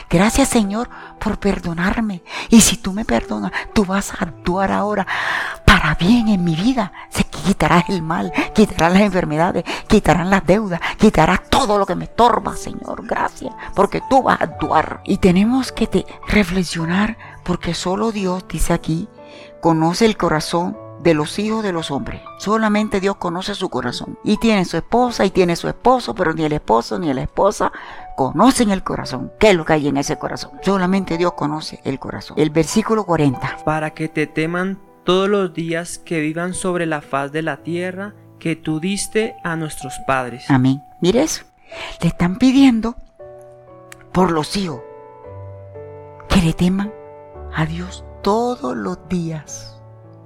[0.10, 0.89] Gracias Señor
[1.20, 2.24] por perdonarme.
[2.50, 5.06] Y si tú me perdonas, tú vas a actuar ahora
[5.65, 6.91] para bien en mi vida.
[7.10, 12.06] Se quitarás el mal, quitarás las enfermedades, quitarás las deudas, quitarás todo lo que me
[12.06, 13.06] estorba, Señor.
[13.06, 15.02] Gracias, porque tú vas a actuar.
[15.06, 19.08] Y tenemos que te reflexionar, porque solo Dios, dice aquí,
[19.62, 22.20] conoce el corazón de los hijos de los hombres.
[22.39, 24.18] Solamente Dios conoce su corazón.
[24.24, 27.72] Y tiene su esposa y tiene su esposo, pero ni el esposo ni la esposa
[28.18, 29.32] conocen el corazón.
[29.39, 30.54] ¿Qué es lo que hay en ese corazón?
[30.63, 32.39] Solamente Dios conoce el corazón.
[32.39, 33.58] El versículo 40.
[33.63, 38.15] Para que te teman todos los días que vivan sobre la faz de la tierra
[38.39, 40.50] que tú diste a nuestros padres.
[40.50, 40.82] Amén.
[41.02, 41.44] Mire eso.
[42.02, 42.96] Le están pidiendo
[44.12, 44.82] por los hijos
[46.30, 46.91] que le teman
[47.54, 49.74] a Dios todos los días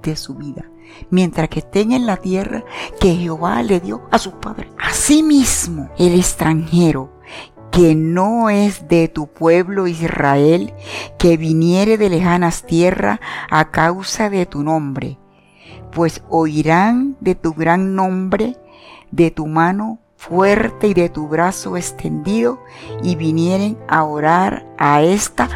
[0.01, 0.65] de su vida,
[1.09, 2.63] mientras que estén en la tierra
[2.99, 4.69] que Jehová le dio a sus padres.
[4.77, 7.11] Asimismo, el extranjero
[7.71, 10.73] que no es de tu pueblo Israel,
[11.17, 15.19] que viniere de lejanas tierras a causa de tu nombre,
[15.91, 18.57] pues oirán de tu gran nombre,
[19.11, 22.59] de tu mano fuerte y de tu brazo extendido,
[23.03, 25.47] y vinieren a orar a esta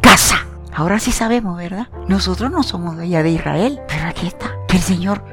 [0.00, 0.47] casa.
[0.78, 1.88] Ahora sí sabemos, ¿verdad?
[2.06, 5.24] Nosotros no somos de allá de Israel, pero aquí está, que el Señor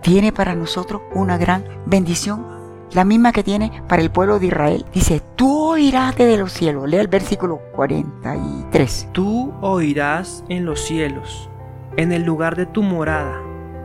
[0.00, 2.46] tiene para nosotros una gran bendición,
[2.90, 4.86] la misma que tiene para el pueblo de Israel.
[4.94, 6.88] Dice, tú oirás desde los cielos.
[6.88, 9.10] Lea el versículo 43.
[9.12, 11.50] Tú oirás en los cielos,
[11.98, 13.42] en el lugar de tu morada,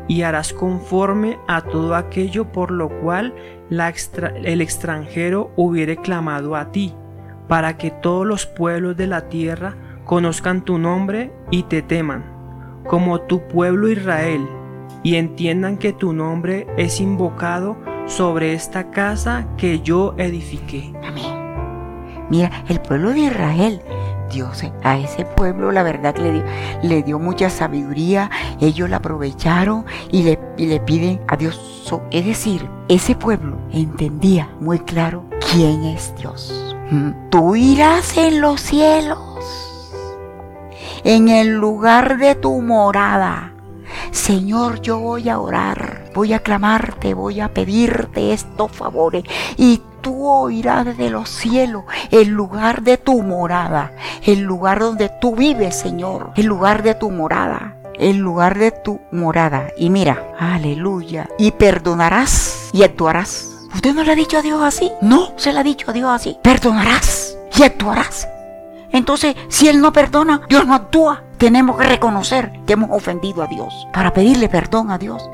[0.08, 3.36] y harás conforme a todo aquello por lo cual
[3.70, 6.96] el extranjero hubiere clamado a ti,
[7.50, 9.76] para que todos los pueblos de la tierra
[10.10, 12.26] conozcan tu nombre y te teman,
[12.88, 14.42] como tu pueblo Israel,
[15.04, 20.92] y entiendan que tu nombre es invocado sobre esta casa que yo edifiqué.
[21.08, 22.26] Amén.
[22.28, 23.84] Mira, el pueblo de Israel,
[24.32, 26.44] Dios a ese pueblo la verdad que le dio,
[26.82, 31.88] le dio mucha sabiduría, ellos la aprovecharon y le, y le piden a Dios.
[32.10, 36.76] Es decir, ese pueblo entendía muy claro quién es Dios.
[36.90, 37.30] Mm.
[37.30, 39.29] Tú irás en los cielos
[41.04, 43.54] en el lugar de tu morada.
[44.12, 49.24] Señor, yo voy a orar, voy a clamarte, voy a pedirte estos favores
[49.58, 53.92] y tú oirás desde los cielos el lugar de tu morada,
[54.24, 59.02] el lugar donde tú vives, Señor, el lugar de tu morada el lugar de tu
[59.12, 59.68] morada.
[59.78, 61.30] Y mira, aleluya.
[61.38, 63.68] Y perdonarás y actuarás.
[63.76, 64.92] ¿Usted no le ha dicho a Dios así?
[65.02, 66.38] No, se le ha dicho a Dios así.
[66.42, 68.28] Perdonarás y actuarás.
[68.92, 71.24] Entonces, si Él no perdona, Dios no actúa.
[71.38, 75.30] Tenemos que reconocer que hemos ofendido a Dios para pedirle perdón a Dios.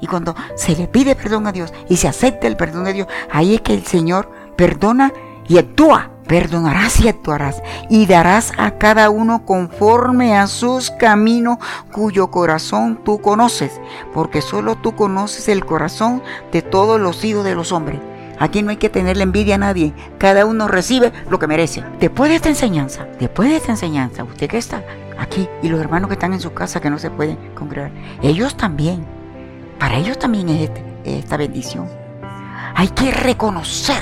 [0.00, 3.08] Y cuando se le pide perdón a Dios y se acepta el perdón de Dios,
[3.30, 5.12] ahí es que el Señor perdona
[5.48, 6.10] y actúa.
[6.28, 11.56] Perdonarás y actuarás y darás a cada uno conforme a sus caminos
[11.90, 13.80] cuyo corazón tú conoces,
[14.12, 17.98] porque solo tú conoces el corazón de todos los hijos de los hombres.
[18.38, 19.92] Aquí no hay que tenerle envidia a nadie.
[20.18, 21.82] Cada uno recibe lo que merece.
[21.98, 24.82] Después de esta enseñanza, después de esta enseñanza, usted que está
[25.18, 27.90] aquí y los hermanos que están en su casa que no se pueden congregar,
[28.22, 29.04] ellos también,
[29.78, 31.88] para ellos también es este, esta bendición.
[32.74, 34.00] Hay que reconocer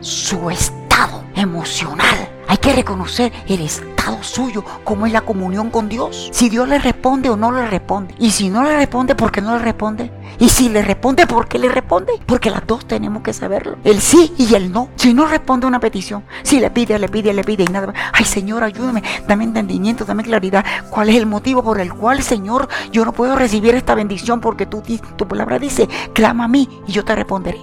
[0.00, 2.35] su estado emocional.
[2.66, 6.30] Que reconocer el estado suyo, como es la comunión con Dios.
[6.32, 8.16] Si Dios le responde o no le responde.
[8.18, 10.10] Y si no le responde, ¿por qué no le responde?
[10.40, 12.14] Y si le responde, ¿por qué le responde?
[12.26, 13.76] Porque las dos tenemos que saberlo.
[13.84, 14.88] El sí y el no.
[14.96, 17.94] Si no responde una petición, si le pide, le pide, le pide y nada.
[18.12, 20.64] Ay Señor, ayúdame, dame entendimiento, dame claridad.
[20.90, 24.40] ¿Cuál es el motivo por el cual, Señor, yo no puedo recibir esta bendición?
[24.40, 24.82] Porque tú,
[25.14, 27.60] tu palabra dice, clama a mí y yo te responderé.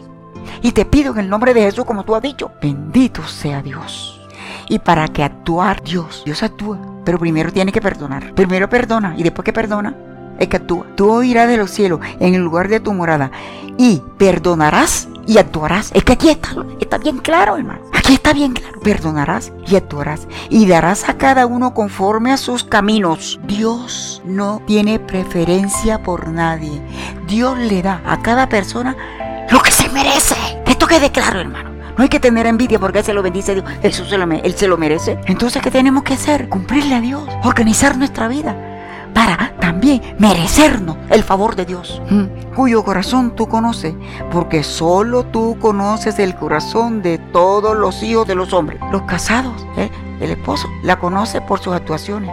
[0.62, 4.23] Y te pido en el nombre de Jesús, como tú has dicho, bendito sea Dios.
[4.74, 8.34] Y para que actuar Dios, Dios actúa, pero primero tiene que perdonar.
[8.34, 9.96] Primero perdona y después que perdona,
[10.40, 10.88] es que actúa.
[10.96, 13.30] Tú oirás de los cielos en el lugar de tu morada
[13.78, 15.92] y perdonarás y actuarás.
[15.94, 17.82] Es que aquí está, está bien claro, hermano.
[17.94, 18.80] Aquí está bien claro.
[18.80, 23.40] Perdonarás y actuarás y darás a cada uno conforme a sus caminos.
[23.46, 26.82] Dios no tiene preferencia por nadie.
[27.28, 28.98] Dios le da a cada persona
[29.52, 30.34] lo que se merece.
[30.66, 31.73] Esto quede claro, hermano.
[31.98, 33.66] No hay que tener envidia porque Él se lo bendice Dios.
[33.82, 35.20] Eso se lo, él se lo merece.
[35.26, 36.50] Entonces, ¿qué tenemos que hacer?
[36.50, 37.24] Cumplirle a Dios.
[37.44, 38.56] Organizar nuestra vida
[39.14, 42.54] para también merecernos el favor de Dios, mm.
[42.56, 43.94] cuyo corazón tú conoces,
[44.32, 48.80] porque solo tú conoces el corazón de todos los hijos de los hombres.
[48.92, 49.90] Los casados, ¿eh?
[50.20, 52.32] el esposo, la conoce por sus actuaciones,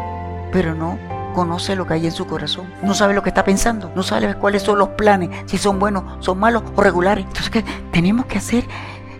[0.52, 0.98] pero no
[1.34, 2.72] conoce lo que hay en su corazón.
[2.82, 6.04] No sabe lo que está pensando, no sabe cuáles son los planes, si son buenos,
[6.20, 7.24] son malos o regulares.
[7.26, 8.64] Entonces, ¿qué tenemos que hacer?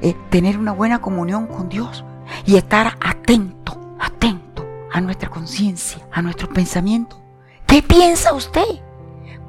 [0.00, 2.04] Es tener una buena comunión con Dios
[2.46, 7.18] y estar atento, atento a nuestra conciencia, a nuestros pensamientos.
[7.66, 8.66] ¿Qué piensa usted?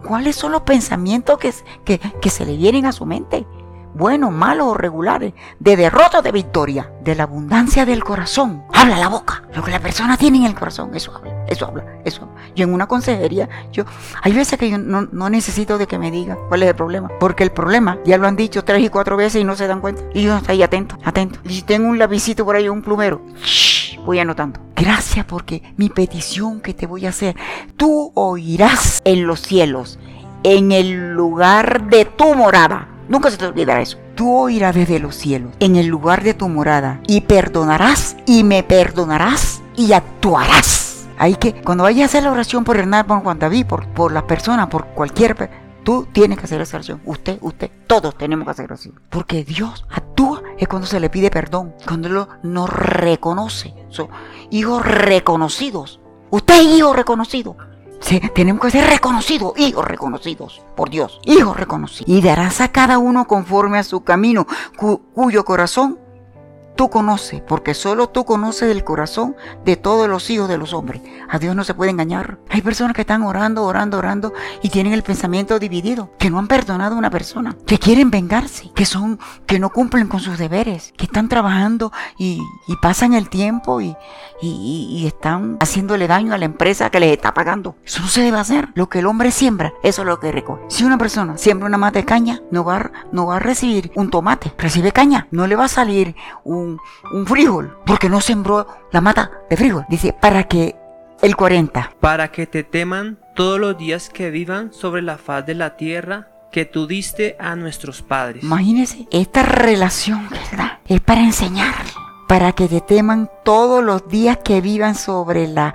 [0.06, 1.54] ¿Cuáles son los pensamientos que,
[1.86, 3.46] que, que se le vienen a su mente?
[3.94, 8.64] buenos, malos o regulares, de derrota o de victoria, de la abundancia del corazón.
[8.74, 11.86] Habla la boca, lo que la persona tiene en el corazón, eso habla, eso habla,
[12.06, 12.31] eso habla.
[12.56, 13.86] Yo en una consejería, yo,
[14.22, 17.10] hay veces que yo no, no necesito de que me diga cuál es el problema,
[17.20, 19.82] porque el problema ya lo han dicho tres y cuatro veces y no se dan
[19.82, 20.04] cuenta.
[20.14, 21.40] Y yo estoy atento, atento.
[21.44, 23.22] Y si tengo un lapicito por ahí, un plumero,
[24.06, 24.60] voy anotando.
[24.76, 27.36] Gracias porque mi petición que te voy a hacer,
[27.78, 30.00] tú oirás en los cielos,
[30.44, 33.98] en el lugar de tu morada Nunca se te olvidará eso.
[34.16, 38.64] Tú oirás desde los cielos, en el lugar de tu morada, y perdonarás, y me
[38.64, 40.91] perdonarás, y actuarás.
[41.22, 44.12] Hay que, cuando vayas a hacer la oración por Hernán, por Juan David, por, por
[44.12, 45.52] las personas, por cualquier
[45.84, 47.00] Tú tienes que hacer esa oración.
[47.06, 48.92] Usted, usted, todos tenemos que hacer así.
[49.08, 53.72] Porque Dios actúa es cuando se le pide perdón, cuando Él nos reconoce.
[53.90, 54.08] Son
[54.50, 56.00] hijos reconocidos.
[56.32, 57.56] Usted es hijo reconocido
[58.34, 62.10] tenemos que ser reconocidos, hijos reconocidos por Dios, hijos reconocidos.
[62.10, 64.48] Y darás a cada uno conforme a su camino,
[65.14, 66.00] cuyo corazón
[66.82, 71.04] tú conoces, porque solo tú conoces el corazón de todos los hijos de los hombres.
[71.30, 72.40] A Dios no se puede engañar.
[72.50, 76.48] Hay personas que están orando, orando, orando y tienen el pensamiento dividido, que no han
[76.48, 80.92] perdonado a una persona, que quieren vengarse, que son, que no cumplen con sus deberes,
[80.98, 82.42] que están trabajando y,
[82.82, 83.96] pasan el tiempo y,
[85.06, 87.76] están haciéndole daño a la empresa que les está pagando.
[87.86, 88.70] Eso no se debe hacer.
[88.74, 90.64] Lo que el hombre siembra, eso es lo que recoge.
[90.70, 94.92] Si una persona siembra una mata de caña, no va a recibir un tomate, recibe
[94.92, 96.71] caña, no le va a salir un
[97.12, 99.86] un, frijol, porque no sembró la mata de frijol.
[99.90, 100.76] Dice, para que
[101.22, 101.96] el 40.
[102.00, 106.28] Para que te teman todos los días que vivan sobre la faz de la tierra
[106.52, 108.44] que tú diste a nuestros padres.
[108.44, 110.80] Imagínese, esta relación, ¿verdad?
[110.88, 111.76] Es para enseñar,
[112.28, 115.74] para que te teman todos los días que vivan sobre la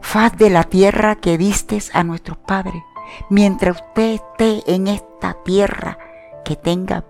[0.00, 2.82] faz de la tierra que diste a nuestros padres.
[3.28, 5.98] Mientras usted esté en esta tierra,
[6.44, 7.04] que tenga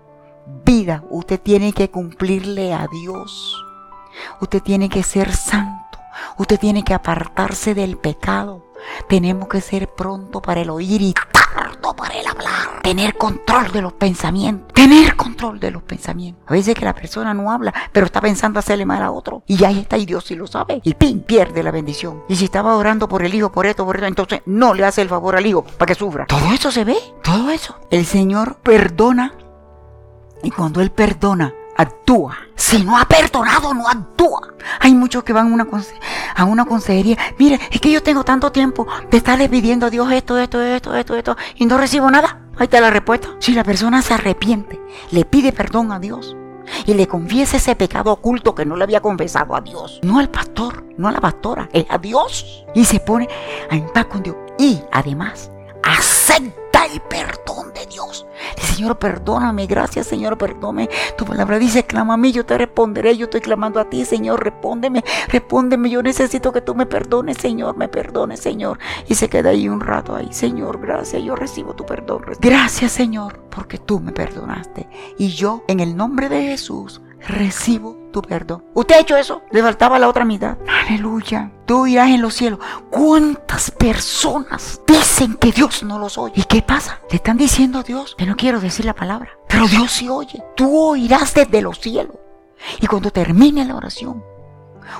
[0.63, 3.63] vida, usted tiene que cumplirle a Dios.
[4.39, 5.99] Usted tiene que ser santo.
[6.37, 8.65] Usted tiene que apartarse del pecado.
[9.07, 12.81] Tenemos que ser pronto para el oír y tardo para el hablar.
[12.81, 14.73] Tener control de los pensamientos.
[14.73, 16.43] Tener control de los pensamientos.
[16.47, 19.43] A veces que la persona no habla, pero está pensando hacerle mal a otro.
[19.45, 20.81] Y ahí está, y Dios sí lo sabe.
[20.83, 22.23] Y pin, pierde la bendición.
[22.27, 25.01] Y si estaba orando por el hijo, por esto, por esto, entonces no le hace
[25.01, 26.25] el favor al hijo para que sufra.
[26.25, 26.97] Todo eso se ve.
[27.23, 27.77] Todo eso.
[27.91, 29.33] El Señor perdona
[30.43, 32.37] y cuando Él perdona, actúa.
[32.55, 34.53] Si no ha perdonado, no actúa.
[34.79, 35.67] Hay muchos que van a una,
[36.35, 37.17] a una consejería.
[37.37, 40.95] Mire, es que yo tengo tanto tiempo de estarle pidiendo a Dios esto, esto, esto,
[40.95, 42.41] esto, esto, y no recibo nada.
[42.57, 43.29] Ahí está la respuesta.
[43.39, 44.79] Si la persona se arrepiente,
[45.11, 46.35] le pide perdón a Dios
[46.85, 50.29] y le confiesa ese pecado oculto que no le había confesado a Dios, no al
[50.29, 53.27] pastor, no a la pastora, es a Dios, y se pone
[53.69, 54.35] en paz con Dios.
[54.57, 55.51] Y además,
[55.83, 58.25] acepta el perdón de Dios.
[58.57, 60.89] Señor, perdóname, gracias, Señor, perdóname.
[61.17, 63.15] Tu palabra dice, clama a mí, yo te responderé.
[63.17, 65.89] Yo estoy clamando a ti, Señor, respóndeme, respóndeme.
[65.89, 68.79] Yo necesito que tú me perdones, Señor, me perdones, Señor.
[69.07, 72.23] Y se queda ahí un rato ahí, Señor, gracias, yo recibo tu perdón.
[72.39, 74.87] Gracias, Señor, porque tú me perdonaste.
[75.17, 78.63] Y yo, en el nombre de Jesús, recibo tu perdón.
[78.73, 79.41] ¿Usted ha hecho eso?
[79.51, 80.57] Le faltaba la otra mitad.
[80.67, 81.51] Aleluya.
[81.65, 82.59] Tú irás en los cielos.
[82.89, 86.33] ¿Cuántas personas dicen que Dios no los oye?
[86.35, 86.99] ¿Y qué pasa?
[87.09, 89.31] Le están diciendo a Dios que no quiero decir la palabra.
[89.47, 90.43] Pero Dios sí oye.
[90.55, 92.15] Tú oirás desde los cielos.
[92.79, 94.23] Y cuando termine la oración,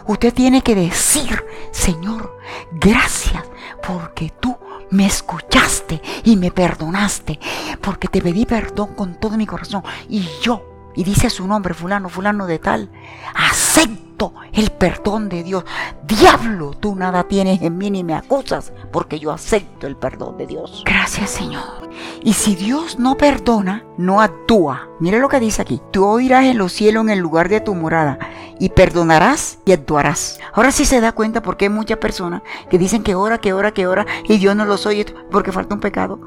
[0.07, 2.37] usted tiene que decir, Señor,
[2.71, 3.43] gracias
[3.85, 4.57] porque tú
[4.89, 7.39] me escuchaste y me perdonaste.
[7.81, 9.83] Porque te pedí perdón con todo mi corazón.
[10.09, 12.89] Y yo y dice su nombre, fulano, fulano de tal,
[13.33, 15.63] acepto el perdón de Dios.
[16.05, 20.47] Diablo, tú nada tienes en mí ni me acusas, porque yo acepto el perdón de
[20.47, 20.83] Dios.
[20.85, 21.89] Gracias Señor.
[22.23, 24.89] Y si Dios no perdona, no actúa.
[24.99, 25.81] Mire lo que dice aquí.
[25.91, 28.19] Tú oirás en los cielos en el lugar de tu morada
[28.59, 30.39] y perdonarás y actuarás.
[30.53, 33.71] Ahora sí se da cuenta porque hay muchas personas que dicen que ora, que ora,
[33.71, 36.19] que ora y Dios no los oye porque falta un pecado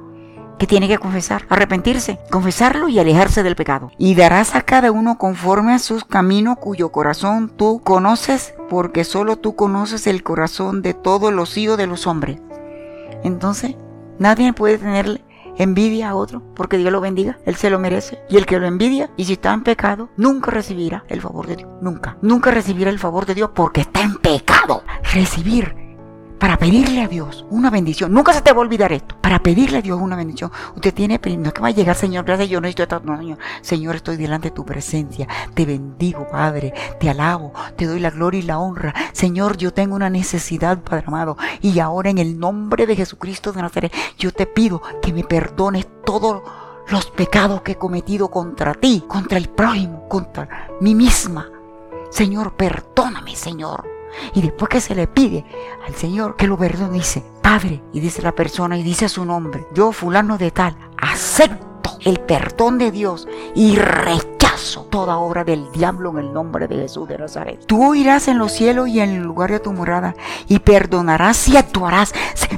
[0.58, 3.90] que tiene que confesar, arrepentirse, confesarlo y alejarse del pecado.
[3.98, 9.36] Y darás a cada uno conforme a sus caminos cuyo corazón tú conoces, porque solo
[9.36, 12.40] tú conoces el corazón de todos los hijos de los hombres.
[13.22, 13.74] Entonces,
[14.18, 15.22] nadie puede tener
[15.56, 18.18] envidia a otro porque Dios lo bendiga, Él se lo merece.
[18.28, 21.56] Y el que lo envidia y si está en pecado, nunca recibirá el favor de
[21.56, 21.70] Dios.
[21.80, 22.16] Nunca.
[22.22, 24.82] Nunca recibirá el favor de Dios porque está en pecado.
[25.12, 25.83] Recibir
[26.38, 28.12] para pedirle a Dios una bendición.
[28.12, 29.16] Nunca se te va a olvidar esto.
[29.20, 30.50] Para pedirle a Dios una bendición.
[30.74, 33.38] Usted tiene, no es que va a llegar, Señor, gracias, yo no estoy no, Señor.
[33.62, 35.26] Señor, estoy delante de tu presencia.
[35.54, 36.74] Te bendigo, Padre.
[37.00, 37.52] Te alabo.
[37.76, 38.94] Te doy la gloria y la honra.
[39.12, 41.36] Señor, yo tengo una necesidad, Padre amado.
[41.60, 45.86] Y ahora en el nombre de Jesucristo de Nazaret, yo te pido que me perdones
[46.04, 46.42] todos
[46.88, 51.48] los pecados que he cometido contra ti, contra el prójimo, contra mí misma.
[52.10, 53.94] Señor, perdóname, Señor.
[54.34, 55.44] Y después que se le pide
[55.86, 59.66] al Señor que lo perdone, dice, Padre, y dice la persona y dice su nombre,
[59.74, 66.10] yo fulano de tal, acepto el perdón de Dios y rechazo toda obra del diablo
[66.10, 67.64] en el nombre de Jesús de Nazaret.
[67.66, 70.14] Tú irás en los cielos y en el lugar de tu morada
[70.48, 72.12] y perdonarás y actuarás.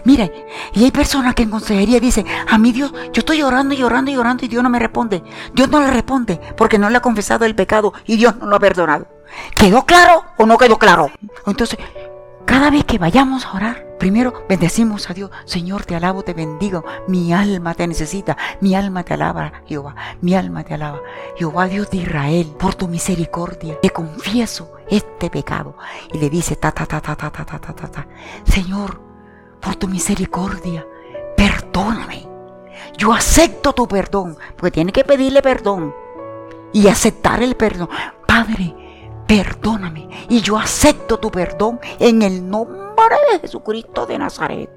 [0.04, 3.78] Mire, y hay personas que en consejería dicen, a mí Dios, yo estoy llorando y
[3.78, 5.22] llorando y llorando y Dios no me responde.
[5.54, 8.56] Dios no le responde porque no le ha confesado el pecado y Dios no lo
[8.56, 9.15] ha perdonado.
[9.54, 11.10] ¿Quedó claro o no quedó claro?
[11.46, 11.78] Entonces,
[12.44, 15.30] cada vez que vayamos a orar, primero bendecimos a Dios.
[15.44, 16.84] Señor, te alabo, te bendigo.
[17.08, 18.36] Mi alma te necesita.
[18.60, 19.96] Mi alma te alaba, Jehová.
[20.20, 21.00] Mi alma te alaba.
[21.36, 25.76] Jehová Dios de Israel, por tu misericordia, te confieso este pecado.
[26.12, 28.06] Y le dice, ta, ta, ta, ta, ta, ta, ta, ta, ta, ta.
[28.44, 29.00] Señor,
[29.60, 30.86] por tu misericordia,
[31.36, 32.28] perdóname.
[32.96, 35.94] Yo acepto tu perdón, porque tiene que pedirle perdón
[36.72, 37.88] y aceptar el perdón.
[38.26, 38.74] Padre,
[39.26, 44.70] perdóname y yo acepto tu perdón en el nombre de Jesucristo de Nazaret.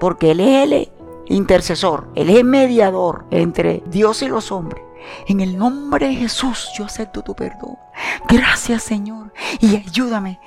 [0.00, 0.88] Porque Él es el
[1.26, 4.82] intercesor, Él es el mediador entre Dios y los hombres.
[5.26, 7.78] En el nombre de Jesús yo acepto tu perdón.
[8.28, 10.40] Gracias Señor y ayúdame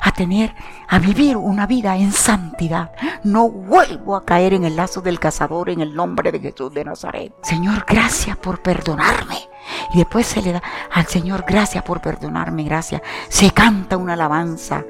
[0.00, 0.54] a tener,
[0.88, 2.92] a vivir una vida en santidad.
[3.24, 6.84] No vuelvo a caer en el lazo del cazador en el nombre de Jesús de
[6.84, 7.32] Nazaret.
[7.42, 9.48] Señor, gracias por perdonarme.
[9.92, 13.02] Y después se le da al Señor gracias por perdonarme, gracias.
[13.28, 14.84] Se canta una alabanza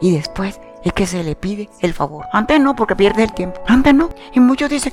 [0.00, 2.26] y después es que se le pide el favor.
[2.32, 3.60] Antes no, porque pierde el tiempo.
[3.66, 4.10] Antes no.
[4.32, 4.92] Y muchos dicen,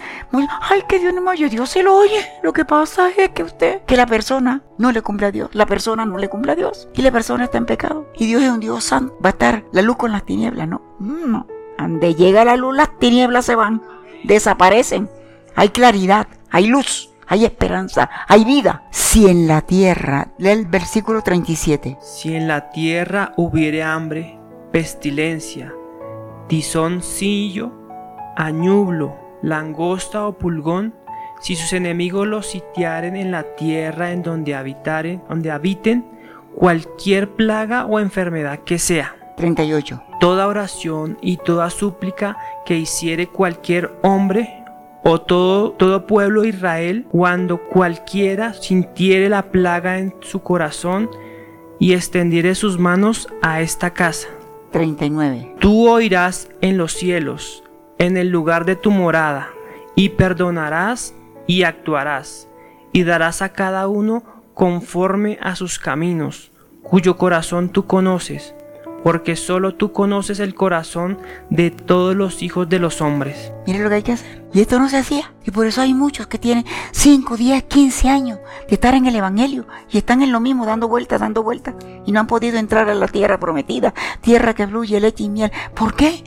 [0.62, 1.50] ay, que Dios no me oye.
[1.50, 2.26] Dios se lo oye.
[2.44, 5.50] Lo que pasa es que usted, que la persona no le cumple a Dios.
[5.54, 6.90] La persona no le cumple a Dios.
[6.94, 8.08] Y la persona está en pecado.
[8.18, 9.18] Y Dios es un Dios santo.
[9.24, 10.68] Va a estar la luz con las tinieblas.
[10.68, 11.48] No, no.
[11.78, 13.82] Donde llega la luz, las tinieblas se van.
[14.24, 15.10] Desaparecen.
[15.56, 16.28] Hay claridad.
[16.50, 18.84] Hay luz hay esperanza, hay vida.
[18.90, 21.98] Si en la tierra, lee el versículo 37.
[22.02, 24.40] Si en la tierra hubiere hambre,
[24.72, 25.74] pestilencia,
[26.48, 27.72] tizoncillo,
[28.36, 30.94] añublo, langosta o pulgón,
[31.40, 36.06] si sus enemigos los sitiaren en la tierra en donde habitaren, donde habiten,
[36.56, 39.16] cualquier plaga o enfermedad que sea.
[39.38, 40.02] 38.
[40.20, 44.64] Toda oración y toda súplica que hiciere cualquier hombre
[45.04, 51.10] o todo, todo pueblo de Israel, cuando cualquiera sintiere la plaga en su corazón
[51.80, 54.28] y extendiere sus manos a esta casa.
[54.72, 55.56] 39.
[55.60, 57.64] Tú oirás en los cielos,
[57.98, 59.50] en el lugar de tu morada,
[59.96, 61.16] y perdonarás
[61.48, 62.48] y actuarás,
[62.92, 66.52] y darás a cada uno conforme a sus caminos,
[66.84, 68.56] cuyo corazón tú conoces,
[69.04, 71.20] porque solo tú conoces el corazón
[71.50, 73.52] de todos los hijos de los hombres.
[73.66, 74.46] Mire lo que hay que hacer.
[74.54, 75.34] Y esto no se hacía.
[75.46, 79.16] Y por eso hay muchos que tienen 5, 10, 15 años de estar en el
[79.16, 81.76] Evangelio y están en lo mismo, dando vueltas, dando vueltas.
[82.06, 85.52] Y no han podido entrar a la tierra prometida, tierra que fluye leche y miel.
[85.74, 86.24] ¿Por qué?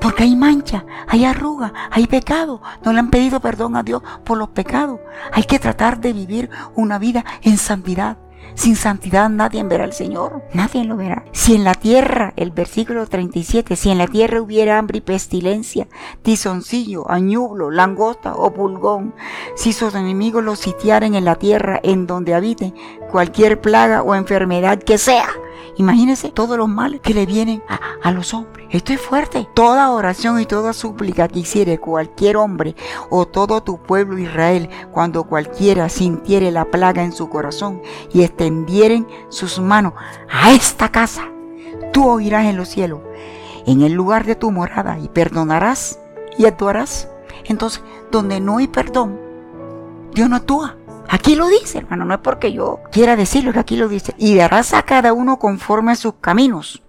[0.00, 2.60] Porque hay mancha, hay arruga, hay pecado.
[2.84, 4.98] No le han pedido perdón a Dios por los pecados.
[5.32, 8.18] Hay que tratar de vivir una vida en santidad.
[8.54, 11.24] Sin santidad nadie verá al Señor, nadie lo verá.
[11.32, 15.88] Si en la tierra, el versículo 37, si en la tierra hubiera hambre y pestilencia,
[16.22, 19.14] tizoncillo, añublo, langosta o pulgón,
[19.56, 22.74] si sus enemigos los sitiaren en la tierra en donde habiten,
[23.10, 25.28] cualquier plaga o enfermedad que sea,
[25.76, 28.66] Imagínense todos los males que le vienen a, a, los hombres.
[28.70, 29.48] Esto es fuerte.
[29.54, 32.76] Toda oración y toda súplica que hiciere cualquier hombre
[33.08, 37.80] o todo tu pueblo Israel, cuando cualquiera sintiere la plaga en su corazón
[38.12, 39.94] y extendieren sus manos
[40.30, 41.28] a esta casa,
[41.92, 43.00] tú oirás en los cielos,
[43.66, 45.98] en el lugar de tu morada, y perdonarás
[46.36, 47.08] y actuarás.
[47.44, 49.18] Entonces, donde no hay perdón,
[50.12, 50.76] Dios no actúa.
[51.12, 54.14] Aquí lo dice, hermano, no es porque yo quiera decirlo, que aquí lo dice.
[54.16, 56.82] Y darás a cada uno conforme a sus caminos,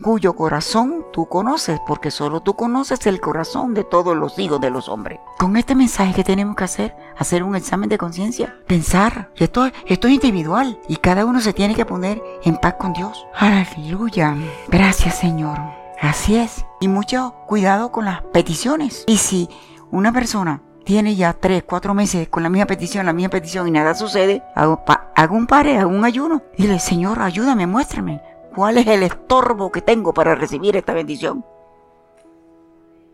[0.00, 4.70] cuyo corazón tú conoces, porque solo tú conoces el corazón de todos los hijos de
[4.70, 5.18] los hombres.
[5.40, 9.68] Con este mensaje que tenemos que hacer, hacer un examen de conciencia, pensar, que esto,
[9.86, 13.26] esto es individual y cada uno se tiene que poner en paz con Dios.
[13.34, 14.36] Aleluya.
[14.68, 15.58] Gracias, Señor.
[16.00, 16.64] Así es.
[16.78, 19.02] Y mucho cuidado con las peticiones.
[19.08, 19.48] Y si
[19.90, 23.70] una persona tiene ya tres, cuatro meses con la misma petición, la misma petición y
[23.70, 24.82] nada sucede, hago,
[25.30, 26.42] un pare, hago un ayuno.
[26.56, 28.20] Dile, Señor, ayúdame, muéstrame
[28.54, 31.44] cuál es el estorbo que tengo para recibir esta bendición.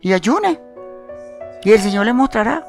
[0.01, 0.61] Y ayune.
[1.63, 2.65] Y el Señor le mostrará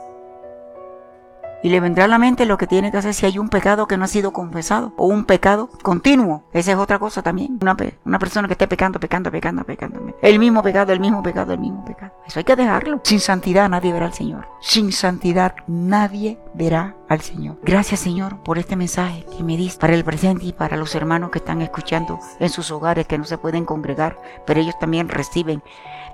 [1.63, 3.87] y le vendrá a la mente lo que tiene que hacer si hay un pecado
[3.87, 6.43] que no ha sido confesado o un pecado continuo.
[6.53, 7.59] Esa es otra cosa también.
[7.61, 9.99] Una, persona que esté pecando, pecando, pecando, pecando.
[10.21, 12.13] El mismo pecado, el mismo pecado, el mismo pecado.
[12.25, 13.01] Eso hay que dejarlo.
[13.03, 14.47] Sin santidad nadie verá al Señor.
[14.61, 17.57] Sin santidad nadie verá al Señor.
[17.63, 21.31] Gracias Señor por este mensaje que me diste para el presente y para los hermanos
[21.31, 25.63] que están escuchando en sus hogares que no se pueden congregar, pero ellos también reciben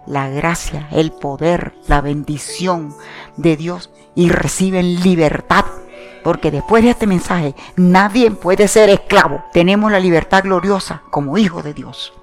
[0.07, 2.93] la gracia, el poder, la bendición
[3.37, 5.65] de Dios y reciben libertad.
[6.23, 9.43] Porque después de este mensaje nadie puede ser esclavo.
[9.53, 12.13] Tenemos la libertad gloriosa como hijo de Dios.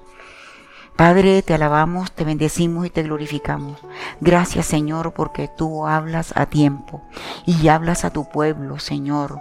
[0.95, 3.79] Padre, te alabamos, te bendecimos y te glorificamos.
[4.21, 7.01] Gracias Señor porque tú hablas a tiempo
[7.47, 9.39] y hablas a tu pueblo, Señor.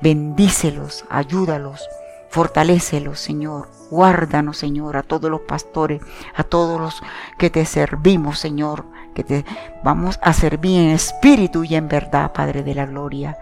[0.00, 1.88] Bendícelos, ayúdalos,
[2.34, 3.68] fortalécelos, Señor.
[3.90, 6.02] Guárdanos, Señor, a todos los pastores,
[6.34, 7.00] a todos los
[7.38, 9.44] que te servimos, Señor que te
[9.84, 13.38] vamos a servir en espíritu y en verdad, Padre de la Gloria,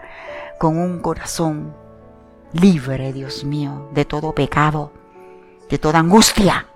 [0.59, 1.75] con un corazón
[2.53, 4.93] libre, Dios mío, de todo pecado,
[5.69, 6.67] de toda angustia.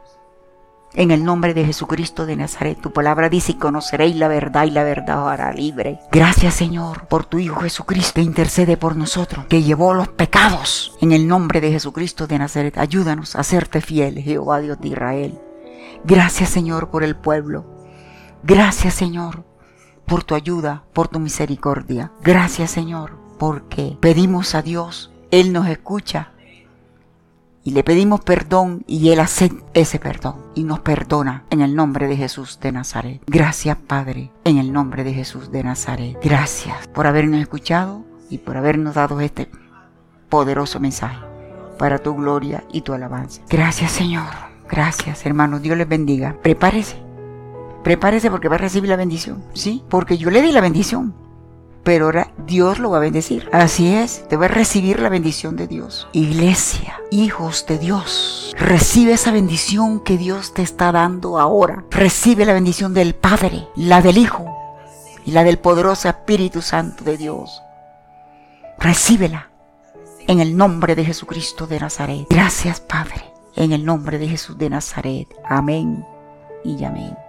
[0.94, 4.72] En el nombre de Jesucristo de Nazaret, tu palabra dice, y conoceréis la verdad y
[4.72, 6.00] la verdad os hará libre.
[6.12, 10.98] Gracias Señor por tu Hijo Jesucristo, intercede por nosotros, que llevó los pecados.
[11.02, 15.40] En el nombre de Jesucristo de Nazaret, ayúdanos a serte fieles, Jehová Dios de Israel.
[16.04, 17.66] Gracias Señor por el pueblo.
[18.44, 19.46] Gracias Señor
[20.06, 22.12] por tu ayuda, por tu misericordia.
[22.24, 26.32] Gracias Señor porque pedimos a Dios, Él nos escucha
[27.68, 32.08] y le pedimos perdón y Él acepta ese perdón y nos perdona en el nombre
[32.08, 33.22] de Jesús de Nazaret.
[33.28, 36.18] Gracias Padre, en el nombre de Jesús de Nazaret.
[36.24, 39.52] Gracias por habernos escuchado y por habernos dado este
[40.30, 41.18] poderoso mensaje
[41.78, 43.42] para tu gloria y tu alabanza.
[43.50, 44.32] Gracias Señor,
[44.70, 46.38] gracias hermanos, Dios les bendiga.
[46.42, 46.96] Prepárese
[47.84, 49.84] prepárese porque va a recibir la bendición, ¿sí?
[49.90, 51.14] Porque yo le di la bendición,
[51.84, 53.50] pero ahora Dios lo va a bendecir.
[53.52, 56.08] Así es, te va a recibir la bendición de Dios.
[56.12, 61.86] Iglesia, hijos de Dios, recibe esa bendición que Dios te está dando ahora.
[61.90, 64.46] Recibe la bendición del Padre, la del Hijo
[65.26, 67.62] y la del poderoso Espíritu Santo de Dios.
[68.80, 69.50] Recíbela
[70.28, 72.28] en el nombre de Jesucristo de Nazaret.
[72.30, 73.24] Gracias, Padre,
[73.56, 75.28] en el nombre de Jesús de Nazaret.
[75.46, 76.06] Amén
[76.64, 77.27] y amén.